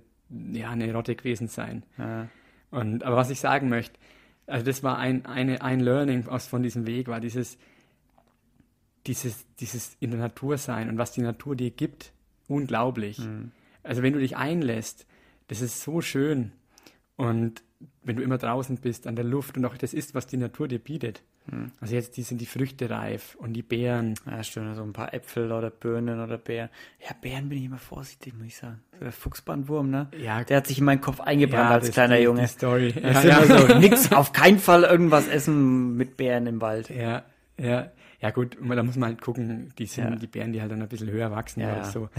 [0.53, 1.83] ja, eine Rotte gewesen sein.
[1.99, 2.29] Ja.
[2.71, 3.99] Und, aber was ich sagen möchte,
[4.47, 7.59] also das war ein, eine, ein Learning aus, von diesem Weg, war dieses,
[9.07, 12.13] dieses, dieses in der Natur sein und was die Natur dir gibt,
[12.49, 13.21] unglaublich.
[13.83, 15.07] Also wenn du dich einlässt,
[15.49, 16.53] das ist so schön.
[17.17, 17.63] Und
[18.03, 20.69] wenn du immer draußen bist, an der Luft und auch das ist, was die Natur
[20.69, 21.23] dir bietet.
[21.81, 24.15] Also jetzt die sind die Früchte reif und die Beeren.
[24.29, 24.75] Ja, stimmt.
[24.75, 26.71] So ein paar Äpfel oder Birnen oder Beeren.
[27.01, 28.81] Ja, Beeren bin ich immer vorsichtig, muss ich sagen.
[28.95, 30.09] So der Fuchsbandwurm, ne?
[30.19, 32.41] Ja, Der hat sich in meinen Kopf eingebrannt als das- kleiner die, Junge.
[32.41, 32.93] Die Story.
[33.01, 33.45] Ja, ja.
[33.45, 36.91] so, nix, auf keinen Fall irgendwas essen mit Beeren im Wald.
[36.91, 37.23] Ja,
[37.61, 40.17] ja, ja gut, da muss man halt gucken, die sind Ja.
[40.17, 41.85] die Bären, die halt dann ein bisschen höher wachsen Ja, oder ja.
[41.85, 42.09] so.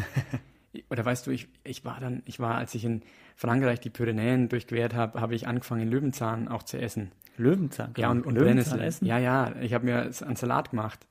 [0.89, 3.01] Oder weißt du, ich, ich war dann, ich war, als ich in
[3.35, 7.11] Frankreich die Pyrenäen durchquert habe, habe ich angefangen, Löwenzahn auch zu essen.
[7.37, 7.93] Löwenzahn.
[7.97, 9.07] Ja, und, und Löwenzahn Brennnessel.
[9.07, 11.07] Ja, ja, ich habe mir einen Salat gemacht.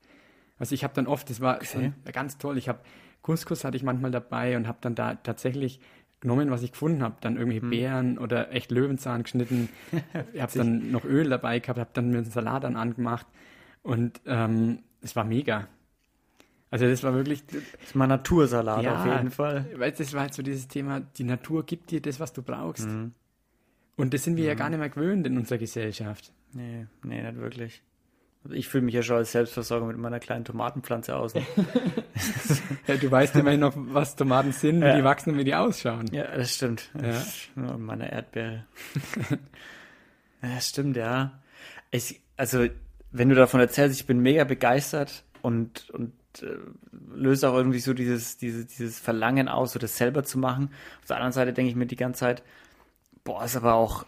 [0.59, 1.93] Also ich habe dann oft, das war so Okay.
[2.11, 2.79] ganz toll, ich habe
[3.21, 5.79] Couscous hatte ich manchmal dabei und habe dann da tatsächlich
[6.19, 7.69] genommen, was ich gefunden habe, dann irgendwelche Hm.
[7.69, 9.69] Beeren oder echt Löwenzahn geschnitten.
[10.33, 13.27] ich habe dann noch Öl dabei gehabt, habe dann mir einen Salat dann angemacht
[13.83, 15.67] und ähm, es war mega.
[16.69, 18.99] Also das war wirklich, Das mal Natursalat Ja.
[18.99, 19.65] auf jeden Fall.
[19.75, 22.87] weil das war halt so dieses Thema, die Natur gibt dir das, was du brauchst.
[22.87, 23.13] Mhm.
[23.95, 26.31] Und das sind wir ja gar nicht mehr gewöhnt in unserer Gesellschaft.
[26.53, 27.81] Nee, nee, nicht wirklich.
[28.43, 31.33] Also ich fühle mich ja schon als Selbstversorger mit meiner kleinen Tomatenpflanze aus.
[32.87, 34.95] Ja, du weißt immerhin noch, was Tomaten sind, wie Ja.
[34.95, 36.05] die wachsen und wie die ausschauen.
[36.11, 36.89] ja, das stimmt.
[37.01, 37.21] Ja.
[37.61, 37.77] Ja.
[37.77, 38.65] Meine Erdbeere.
[40.41, 41.39] ja, das stimmt, ja.
[41.91, 42.65] Ich, also,
[43.11, 46.57] wenn du davon erzählst, ich bin mega begeistert und, und äh,
[47.13, 50.69] löse auch irgendwie so dieses, dieses, dieses Verlangen aus, so das selber zu machen.
[51.01, 52.43] Auf der anderen Seite denke ich mir die ganze Zeit,
[53.23, 54.05] boah, ist aber auch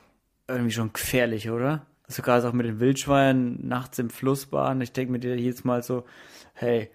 [0.47, 1.85] irgendwie schon gefährlich, oder?
[2.07, 4.81] Sogar auch mit den Wildschweinen nachts im Fluss baden.
[4.81, 6.05] Ich denke mir dir jedes Mal so,
[6.53, 6.89] hey,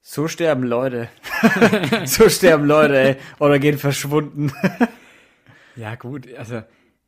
[0.00, 1.08] so sterben Leute.
[2.04, 3.16] so sterben Leute, ey.
[3.38, 4.52] Oder gehen verschwunden.
[5.76, 6.62] Ja, gut, also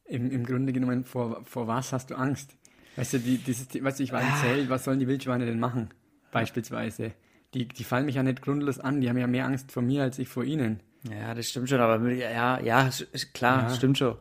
[0.04, 2.54] im, im Grunde genommen, vor, vor was hast du Angst?
[2.96, 5.58] Weißt du, die, dieses, weißt du, ich war im Zelt, was sollen die Wildschweine denn
[5.58, 5.88] machen?
[6.32, 7.12] Beispielsweise.
[7.54, 10.02] Die, die fallen mich ja nicht grundlos an, die haben ja mehr Angst vor mir
[10.02, 10.80] als ich vor ihnen.
[11.10, 12.90] Ja, das stimmt schon, aber ja, ja,
[13.32, 13.74] klar, Ja.
[13.74, 14.16] stimmt schon.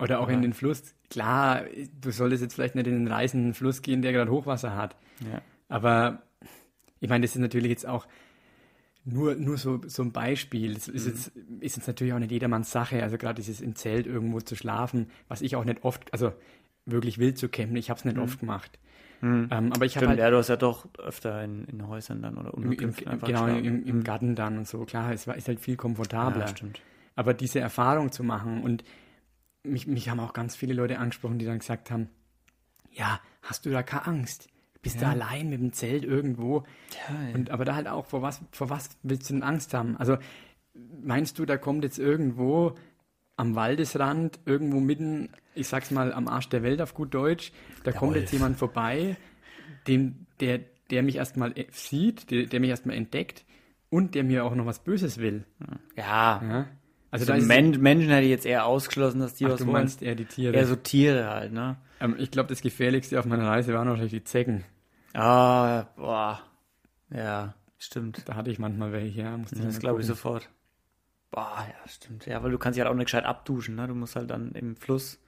[0.00, 0.94] Oder auch in den Fluss.
[1.10, 1.62] Klar,
[2.00, 4.96] du solltest jetzt vielleicht nicht in den reißenden Fluss gehen, der gerade Hochwasser hat.
[5.30, 5.40] Ja.
[5.68, 6.22] Aber
[6.98, 8.08] ich meine, das ist natürlich jetzt auch
[9.04, 10.74] nur, nur so, so ein Beispiel.
[10.74, 13.02] Das ist, jetzt, ist jetzt natürlich auch nicht jedermanns Sache.
[13.02, 16.32] Also gerade dieses im Zelt irgendwo zu schlafen, was ich auch nicht oft, also
[16.86, 18.78] wirklich wild zu campen, ich habe es nicht oft gemacht.
[19.22, 22.36] Ähm, aber ich habe halt ja, du hast ja doch öfter in, in Häusern dann
[22.36, 25.36] oder im, im, Unterkünften einfach genau, im, im Garten dann und so, klar, es war,
[25.36, 26.40] ist halt viel komfortabler.
[26.40, 26.80] ja, stimmt.
[27.14, 28.82] Aber diese Erfahrung zu machen und
[29.62, 32.08] mich, mich haben auch ganz viele Leute angesprochen, die dann gesagt haben,
[32.90, 34.48] ja, hast du da keine Angst?
[34.82, 35.12] Bist du Ja.
[35.12, 36.64] allein mit dem Zelt irgendwo?
[37.08, 37.34] Ja.
[37.34, 39.96] Und aber da halt auch, vor was, vor was willst du denn Angst haben?
[39.96, 40.18] Also
[41.00, 42.74] meinst du, da kommt jetzt irgendwo
[43.36, 47.52] am Waldesrand, irgendwo mitten, ich sag's mal, am Arsch der Welt auf gut Deutsch,
[47.84, 48.22] da kommt Wolf.
[48.22, 49.16] jetzt jemand vorbei,
[49.86, 50.60] dem, der,
[50.90, 53.44] der mich erstmal äh, sieht, der, der mich erstmal entdeckt
[53.90, 55.44] und der mir auch noch was Böses will.
[55.96, 56.42] ja.
[56.42, 56.66] Ja?
[57.10, 59.74] Also, Also Men Menschen hätte ich jetzt eher ausgeschlossen, dass die Ach, was du wollen.
[59.74, 60.54] meinst eher die Tiere.
[60.56, 61.76] Eher so Tiere halt, ne?
[62.00, 64.64] ähm, ich glaube, das Gefährlichste auf meiner Reise waren wahrscheinlich die Zecken.
[65.12, 66.40] Ah, boah.
[67.10, 68.26] Ja, stimmt.
[68.26, 69.36] Da hatte ich manchmal welche, ja.
[69.36, 70.48] Musste Das glaube ich sofort.
[71.30, 72.24] Boah, ja, stimmt.
[72.24, 73.86] Ja, weil du kannst dich halt auch nicht gescheit abduschen, ne?
[73.88, 75.18] Du musst halt dann im Fluss.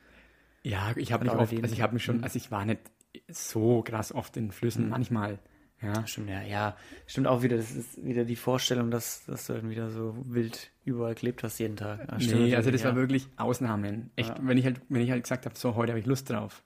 [0.65, 2.25] Ja, ich habe mich oft, also ich habe mich schon, Mhm.
[2.25, 2.81] also ich war nicht
[3.29, 5.39] so krass oft in Flüssen, manchmal.
[5.83, 6.07] Ja.
[6.07, 6.77] Stimmt, ja, ja.
[7.07, 10.71] Stimmt auch wieder, das ist wieder die Vorstellung, dass, dass du dann wieder so wild
[10.85, 12.09] überall gelebt hast jeden Tag.
[12.11, 12.97] Ja, stimmt Nee, also das war ja.
[12.97, 14.11] wirklich Ausnahmen.
[14.17, 14.37] Echt, Ja.
[14.41, 16.65] wenn ich halt, wenn ich halt gesagt habe, so heute habe ich Lust drauf.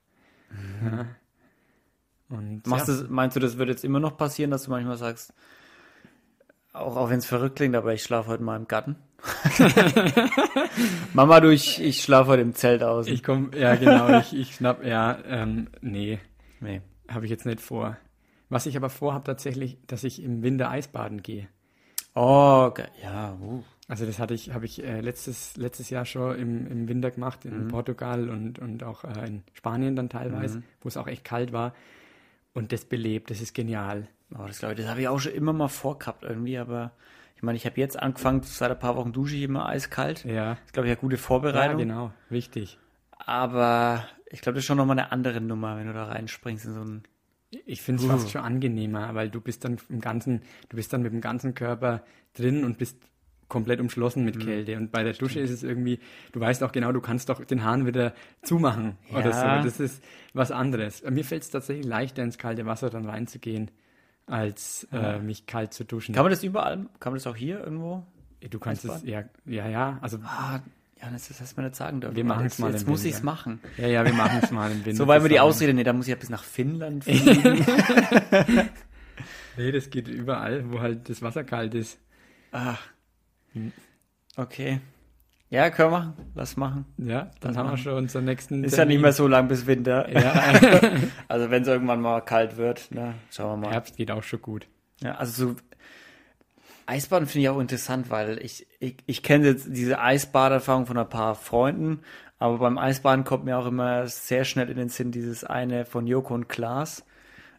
[0.84, 1.06] Ja.
[2.28, 5.32] Und Machst du, meinst du, das wird jetzt immer noch passieren, dass du manchmal sagst,
[6.72, 8.96] auch, auch wenn es verrückt klingt, aber ich schlafe heute mal im Garten?
[11.12, 13.06] Mama, du, ich, ich schlafe heute im Zelt aus.
[13.06, 16.18] ich komme, ja genau, ich, ich schnapp, ja, ähm, nee,
[16.60, 16.80] nee.
[17.08, 17.96] habe ich jetzt nicht vor.
[18.48, 21.48] Was ich aber vorhabe tatsächlich, dass ich im Winter Eisbaden gehe.
[22.14, 23.62] Oh, ge- ja, uh.
[23.88, 27.44] Also das hatte ich, habe ich äh, letztes, letztes Jahr schon im, im Winter gemacht,
[27.44, 27.68] in Mhm.
[27.68, 31.74] Portugal und, und auch äh, in Spanien dann teilweise, wo es auch echt kalt war.
[32.54, 34.08] Und das belebt, das ist genial.
[34.34, 36.92] Oh, das glaube ich, das habe ich auch schon immer mal vorgehabt irgendwie, aber
[37.38, 40.24] ich meine, ich habe jetzt angefangen, seit ein paar Wochen dusche ich immer eiskalt.
[40.24, 41.78] Ja, Das ist, glaube ich, eine gute ja Vorbereitung.
[41.78, 42.78] genau, wichtig.
[43.16, 46.74] Aber ich glaube, das ist schon nochmal eine andere Nummer, wenn du da reinspringst in
[46.74, 47.02] so ein.
[47.64, 48.12] Ich finde es Uh.
[48.12, 51.54] fast schon angenehmer, weil du bist dann im ganzen, du bist dann mit dem ganzen
[51.54, 52.02] Körper
[52.34, 52.98] drin und bist
[53.46, 54.26] komplett umschlossen Mhm.
[54.26, 54.76] mit Kälte.
[54.76, 56.00] Und bei der Dusche ist es irgendwie,
[56.32, 59.58] du weißt auch genau, du kannst doch den Hahn wieder zumachen oder Ja.
[59.62, 59.64] so.
[59.64, 60.02] Das ist
[60.34, 61.02] was anderes.
[61.08, 63.70] Mir fällt es tatsächlich leichter, ins kalte Wasser dann reinzugehen,
[64.28, 66.14] als äh, mich kalt zu duschen.
[66.14, 66.86] Kann man das überall?
[67.00, 68.04] Kann man das auch hier irgendwo?
[68.50, 70.60] du kannst es, ja, ja, ja, also, Ah,
[71.00, 72.16] Janis, das hast du mir nicht sagen dürfen.
[72.16, 73.60] Wir machen's jetzt, mal Jetzt muss ich es machen.
[73.76, 74.96] ja, ja, wir machen es mal im Winter.
[74.96, 75.40] So, weil mir die.
[75.40, 77.64] Ausrede, nee, da muss ich ja bis nach Finnland fliegen.
[79.56, 81.98] Nee, das geht überall, wo halt das Wasser kalt ist.
[82.52, 82.80] Ach.
[84.36, 84.80] Okay.
[85.50, 86.12] Ja, können wir machen.
[86.34, 86.84] Lass machen.
[86.98, 87.78] Ja, dann Das haben wir machen.
[87.78, 89.00] schon unseren nächsten Ist ja nicht Termin.
[89.02, 90.06] mehr so lang bis Winter.
[90.10, 90.52] Ja,
[91.28, 93.72] Also wenn es irgendwann mal kalt wird, ne, schauen wir mal.
[93.72, 94.66] Herbst geht auch schon gut.
[95.00, 95.56] Ja, also so
[96.86, 101.08] Eisbaden finde ich auch interessant, weil ich, ich, ich kenne jetzt diese Eisbaderfahrung von ein
[101.08, 102.00] paar Freunden,
[102.38, 106.06] aber beim Eisbaden kommt mir auch immer sehr schnell in den Sinn dieses eine von
[106.06, 107.04] Joko und Klaas,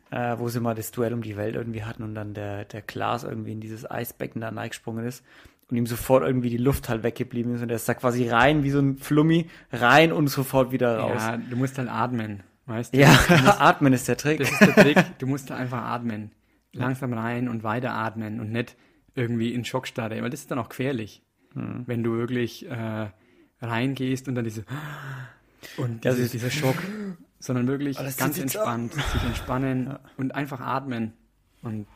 [0.10, 2.82] äh, wo sie mal das Duell um die Welt irgendwie hatten und dann der, der
[2.82, 5.24] Klaas irgendwie in dieses Eisbecken da reingesprungen ist
[5.70, 8.64] und ihm sofort irgendwie die Luft halt weggeblieben ist und er ist da quasi rein
[8.64, 11.22] wie so ein Flummi, rein und sofort wieder raus.
[11.22, 13.00] Ja, du musst halt atmen, weißt du?
[13.00, 13.10] Ja,
[13.60, 14.40] atmen ist der Trick.
[14.40, 14.98] Das ist der Trick.
[15.20, 16.32] Du musst da einfach atmen.
[16.74, 18.76] Langsam rein und weiter atmen und nicht
[19.16, 21.24] irgendwie in Schockstarre, weil das ist dann auch gefährlich.
[21.54, 21.84] Hm.
[21.88, 23.08] Wenn du wirklich äh,
[23.62, 24.66] reingehst und dann diese
[25.78, 26.78] und Ja, diese, das- dieser Schock,
[27.40, 31.14] sondern wirklich Oh, ganz entspannt, sich entspannen und einfach atmen.
[31.62, 31.88] Und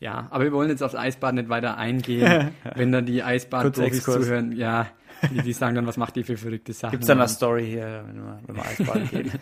[0.00, 4.52] ja, aber wir wollen jetzt aufs Eisbad nicht weiter eingehen, wenn dann die Eisbad-Profis zuhören,
[4.52, 4.86] ja,
[5.30, 6.92] die, die sagen dann, was macht ihr für verrückte Sachen?
[6.92, 9.32] Gibt's da eine Story hier, wenn wir, wenn wir Eisbaden gehen?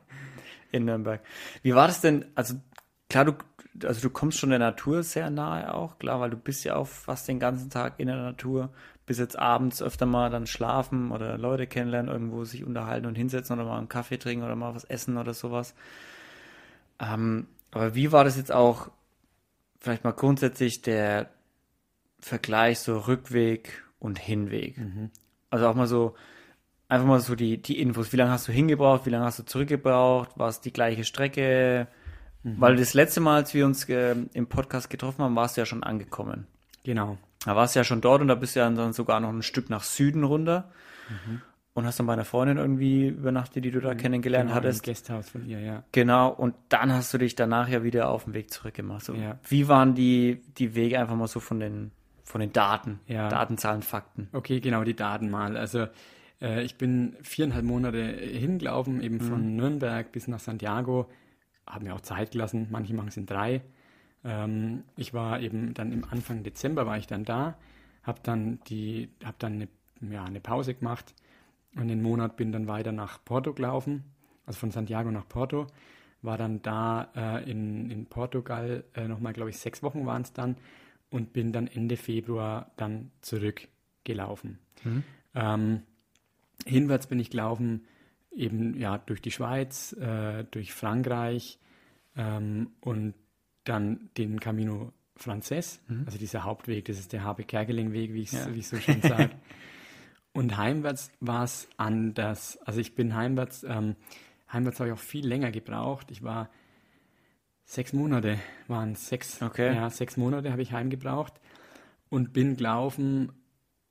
[0.70, 1.20] In Nürnberg.
[1.62, 2.26] Wie war das denn?
[2.36, 2.54] Also,
[3.10, 3.32] klar, du,
[3.84, 6.86] also du kommst schon der Natur sehr nahe auch, klar, weil du bist ja auch
[6.86, 8.70] fast den ganzen Tag in der Natur,
[9.04, 13.58] bis jetzt abends öfter mal dann schlafen oder Leute kennenlernen, irgendwo sich unterhalten und hinsetzen
[13.58, 15.74] oder mal einen Kaffee trinken oder mal was essen oder sowas.
[17.00, 18.90] Ähm, aber wie war das jetzt auch,
[19.78, 21.30] vielleicht mal grundsätzlich der
[22.20, 24.76] Vergleich so Rückweg und Hinweg?
[25.50, 26.14] Also auch mal so,
[26.88, 28.12] einfach mal so die, die Infos.
[28.12, 29.06] Wie lange hast du hingebraucht?
[29.06, 30.38] Wie lange hast du zurückgebraucht?
[30.38, 31.88] War es die gleiche Strecke?
[32.42, 35.66] Weil das letzte Mal, als wir uns äh, im Podcast getroffen haben, warst du ja
[35.66, 36.46] schon angekommen.
[36.84, 37.18] Genau.
[37.44, 39.42] Da warst du ja schon dort und da bist du ja dann sogar noch ein
[39.42, 40.70] Stück nach Süden runter.
[41.78, 44.84] Und hast dann bei einer Freundin irgendwie übernachtet, die du da kennengelernt genau, hattest.
[44.84, 45.84] Im Gasthaus von ihr, ja.
[45.92, 49.04] Genau, und dann hast du dich danach ja wieder auf den Weg zurückgemacht.
[49.04, 49.38] So, Ja.
[49.48, 51.92] Wie waren die, die Wege einfach mal so von den,
[52.24, 52.98] von den Daten?
[53.06, 53.28] Ja.
[53.28, 54.28] Daten, Zahlen, Fakten.
[54.32, 55.56] Okay, genau, die Daten mal.
[55.56, 55.86] Also
[56.42, 61.08] äh, ich bin viereinhalb Monate hingelaufen, eben von Nürnberg bis nach Santiago.
[61.64, 63.62] Haben mir auch Zeit gelassen, manche machen es in drei.
[64.24, 67.56] Ähm, ich war eben dann im Anfang Dezember war ich dann da,
[68.02, 69.68] habe dann die, habe dann eine,
[70.12, 71.14] ja, eine Pause gemacht
[71.76, 74.04] und den Monat bin dann weiter nach Porto gelaufen,
[74.46, 75.66] also von Santiago nach Porto.
[76.22, 80.32] War dann da äh, in, in Portugal äh, nochmal, glaube ich, sechs Wochen waren es
[80.32, 80.56] dann
[81.10, 84.58] und bin dann Ende Februar dann zurückgelaufen.
[85.34, 85.82] Ähm,
[86.66, 87.84] hinwärts bin ich gelaufen,
[88.32, 91.58] eben ja durch die Schweiz, äh, durch Frankreich
[92.16, 93.14] ähm, und
[93.64, 98.48] dann den Camino Frances, also dieser Hauptweg, das ist der Habe Kerkeling-Weg, wie ich Ja.
[98.48, 99.30] es so schön sage.
[100.32, 102.58] und heimwärts war es anders.
[102.64, 103.96] Also ich bin heimwärts, ähm,
[104.52, 106.10] heimwärts habe ich auch viel länger gebraucht.
[106.10, 106.48] Ich war
[107.64, 109.74] sechs Monate, waren sechs, Okay.
[109.74, 111.34] ja, sechs Monate habe ich heimgebraucht
[112.08, 113.32] und bin gelaufen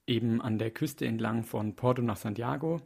[0.07, 2.81] eben an der Küste entlang von Porto nach Santiago,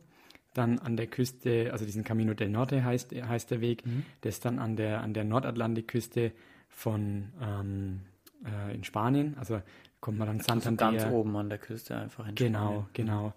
[0.54, 3.84] dann an der Küste, also diesen Camino del Norte heißt, heißt der Weg,
[4.24, 6.34] der ist dann an der, an der Nordatlantikküste
[6.68, 8.02] von ähm,
[8.44, 9.62] äh, in Spanien, also
[10.02, 10.92] kommt man dann Also Santander.
[11.04, 12.86] ganz oben an der Küste einfach in Genau, Spanien.
[12.94, 13.34] genau.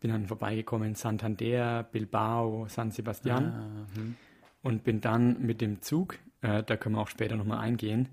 [0.00, 4.16] Bin dann vorbeigekommen, Santander, Bilbao, San Sebastian Ah, hm.
[4.62, 8.08] und bin dann mit dem Zug, äh, da können wir auch später nochmal eingehen,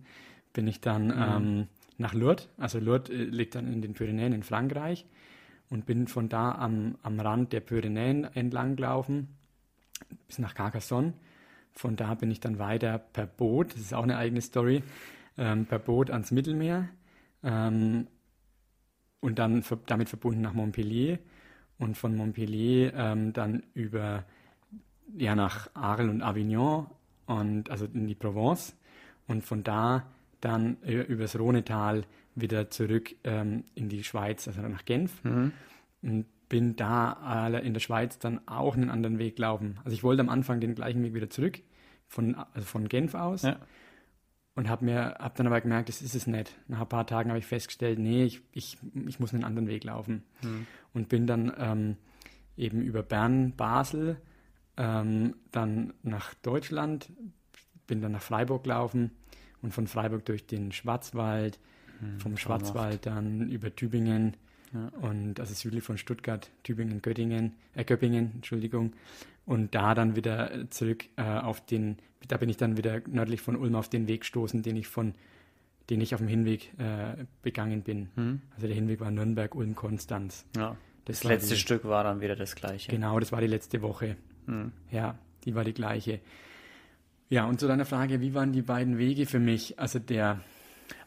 [0.53, 4.41] bin ich dann ähm, nach Lourdes, also Lourdes äh, liegt dann in den Pyrenäen in
[4.43, 5.05] Frankreich
[5.69, 9.27] und bin von da am, am Rand der Pyrenäen entlang gelaufen
[10.27, 11.13] bis nach Carcassonne.
[11.73, 14.81] Von da bin ich dann weiter per Boot, das ist auch eine eigene Story,
[15.37, 16.87] ähm, per Boot ans Mittelmeer
[17.45, 18.07] ähm,
[19.21, 21.19] und dann ver damit verbunden nach Montpellier
[21.77, 24.25] und von Montpellier ähm, dann über
[25.17, 26.87] ja nach Arles und Avignon
[27.27, 28.75] und also in die Provence
[29.27, 30.05] und von da
[30.41, 32.03] dann äh, übers Rhonetal
[32.35, 35.51] wieder zurück ähm, in die Schweiz, also nach Genf Mhm.
[36.01, 39.79] und bin da alle in der Schweiz dann auch einen anderen Weg laufen.
[39.83, 41.59] Also ich wollte am Anfang den gleichen Weg wieder zurück
[42.07, 43.57] von also von Genf aus Ja.
[44.55, 46.55] Und habe mir hab dann aber gemerkt, das ist es nicht.
[46.67, 48.77] Nach ein paar Tagen habe ich festgestellt, nee, ich, ich,
[49.07, 50.67] ich muss einen anderen Weg laufen Mhm.
[50.93, 51.97] und bin dann ähm,
[52.57, 54.17] eben über Bern, Basel
[54.77, 57.09] ähm, dann nach Deutschland,
[57.87, 59.11] bin dann nach Freiburg gelaufen
[59.61, 61.59] und von Freiburg durch den Schwarzwald,
[61.99, 64.35] hm, vom Schwarzwald dann über Tübingen
[64.73, 64.87] ja.
[65.01, 68.93] und also südlich von Stuttgart, Tübingen, Göttingen, äh, Göppingen, Entschuldigung,
[69.45, 71.97] und da dann wieder zurück äh, auf den,
[72.27, 75.13] da bin ich dann wieder nördlich von Ulm auf den Weg gestoßen, den ich von,
[75.89, 78.09] den ich auf dem Hinweg äh, begangen bin.
[78.15, 78.41] Hm.
[78.55, 80.45] Also der Hinweg war Nürnberg, Ulm, Konstanz.
[80.55, 80.77] Ja.
[81.05, 82.91] Das, das letzte die, Stück war dann wieder das gleiche.
[82.91, 84.17] Genau, das war die letzte Woche.
[84.47, 84.71] Hm.
[84.91, 86.19] Ja, die war die gleiche.
[87.29, 89.79] Ja, und zu deiner Frage, wie waren die beiden Wege für mich?
[89.79, 90.41] Also der.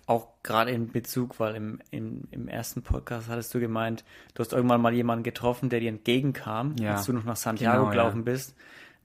[0.06, 4.54] Auch gerade in Bezug, weil im, im, im ersten Podcast hattest du gemeint, du hast
[4.54, 6.94] irgendwann mal jemanden getroffen, der dir entgegenkam, ja.
[6.94, 8.32] als du noch nach Santiago genau, gelaufen ja.
[8.32, 8.56] bist,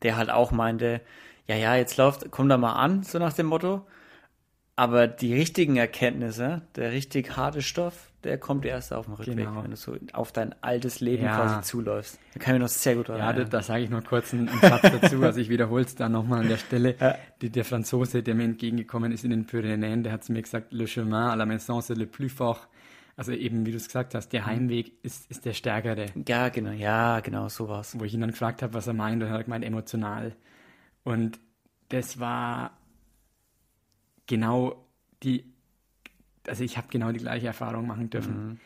[0.01, 1.01] der halt auch meinte,
[1.47, 3.85] ja, ja, jetzt läuft, komm da mal an, so nach dem Motto.
[4.75, 9.63] Aber die richtigen Erkenntnisse, der richtig harte Stoff, der kommt erst auf dem Rückweg, genau.
[9.63, 11.35] wenn du so auf dein altes Leben ja.
[11.35, 12.17] quasi zuläufst.
[12.33, 13.37] Da kann ich mir noch sehr gut erinnern.
[13.37, 15.95] Ja, da, da sage ich noch kurz einen, einen Satz dazu, also ich wiederhole es
[15.95, 16.95] da nochmal an der Stelle.
[16.99, 17.15] Ja.
[17.41, 20.71] Die, der Franzose, der mir entgegengekommen ist in den Pyrenäen, der hat zu mir gesagt,
[20.71, 22.67] le chemin à la maison c'est le plus fort.
[23.15, 24.45] Also eben, wie du es gesagt hast, der mhm.
[24.47, 26.07] Heimweg ist, ist der stärkere.
[26.27, 27.99] Ja, genau, ja, genau, sowas.
[27.99, 30.33] Wo ich ihn dann gefragt habe, was er meint, und er hat gemeint, emotional.
[31.03, 31.39] Und
[31.89, 32.77] das war
[34.27, 34.85] genau
[35.21, 35.45] die,
[36.47, 38.47] also ich habe genau die gleiche Erfahrung machen dürfen.
[38.47, 38.59] Mhm.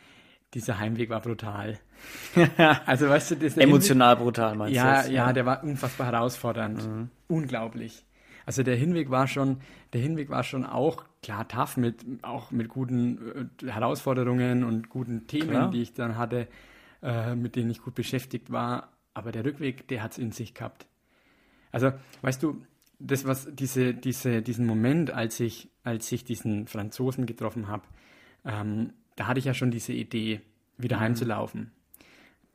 [0.53, 1.77] Dieser Heimweg war brutal.
[2.85, 4.89] also weißt du, das emotional Hinweg, brutal meinst ja, du?
[4.89, 5.07] Das?
[5.07, 6.87] Ja, ja, der war unfassbar herausfordernd.
[6.87, 7.09] Mhm.
[7.27, 8.05] Unglaublich.
[8.45, 9.57] Also der Hinweg war schon,
[9.91, 15.27] der Hinweg war schon auch klar tough mit auch mit guten äh, Herausforderungen und guten
[15.27, 15.69] Themen, klar.
[15.69, 16.47] die ich dann hatte,
[17.03, 18.93] äh, mit denen ich gut beschäftigt war.
[19.13, 20.87] Aber der Rückweg, der hat es in sich gehabt.
[21.83, 22.59] Also, weißt du,
[22.97, 27.83] das, was diese, diese, diesen Moment, als ich, als ich diesen Franzosen getroffen habe,
[28.45, 30.41] ähm, da hatte ich ja schon diese Idee,
[30.79, 31.01] wieder mhm.
[31.01, 31.71] heimzulaufen.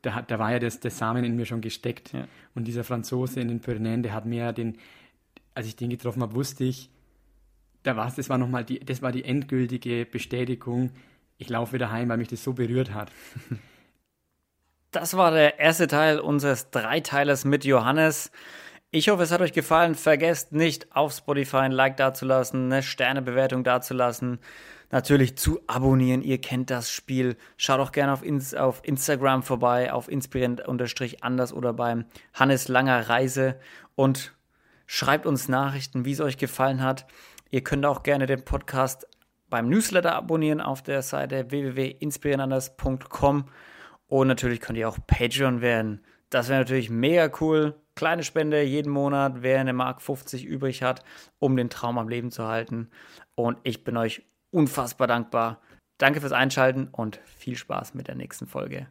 [0.01, 2.11] Da, da war ja das, das Samen in mir schon gesteckt.
[2.11, 2.27] Ja.
[2.53, 4.77] Und dieser Franzose in den Pyrenäen, der hat mir den,
[5.55, 6.89] als ich den getroffen habe, wusste ich,
[7.83, 10.91] da war das war nochmal die, das war die endgültige Bestätigung,
[11.37, 13.09] ich laufe wieder heim, weil mich das so berührt hat.
[14.91, 18.31] Das war der erste Teil unseres Dreiteilers mit Johannes.
[18.95, 19.95] Ich hoffe, es hat euch gefallen.
[19.95, 24.37] Vergesst nicht, auf Spotify ein Like dazulassen, eine Sternebewertung dazulassen,
[24.91, 26.21] natürlich zu abonnieren.
[26.21, 27.35] Ihr kennt das Spiel.
[27.57, 33.59] Schaut auch gerne auf, ins, auf Instagram vorbei, auf inspirierend-anders oder beim Hannes Langer Reise
[33.95, 34.35] und
[34.85, 37.07] schreibt uns Nachrichten, wie es euch gefallen hat.
[37.49, 39.07] Ihr könnt auch gerne den Podcast
[39.49, 43.45] beim Newsletter abonnieren auf der Seite www.inspirierendanders.com
[44.05, 46.05] und natürlich könnt ihr auch Patreon werden.
[46.33, 51.03] Das wäre natürlich mega cool kleine Spende jeden Monat, wer eine Mark 50 übrig hat,
[51.39, 52.89] um den Traum am Leben zu halten.
[53.35, 55.61] Und ich bin euch unfassbar dankbar.
[55.99, 58.81] Danke fürs Einschalten und viel Spaß mit der nächsten Folge.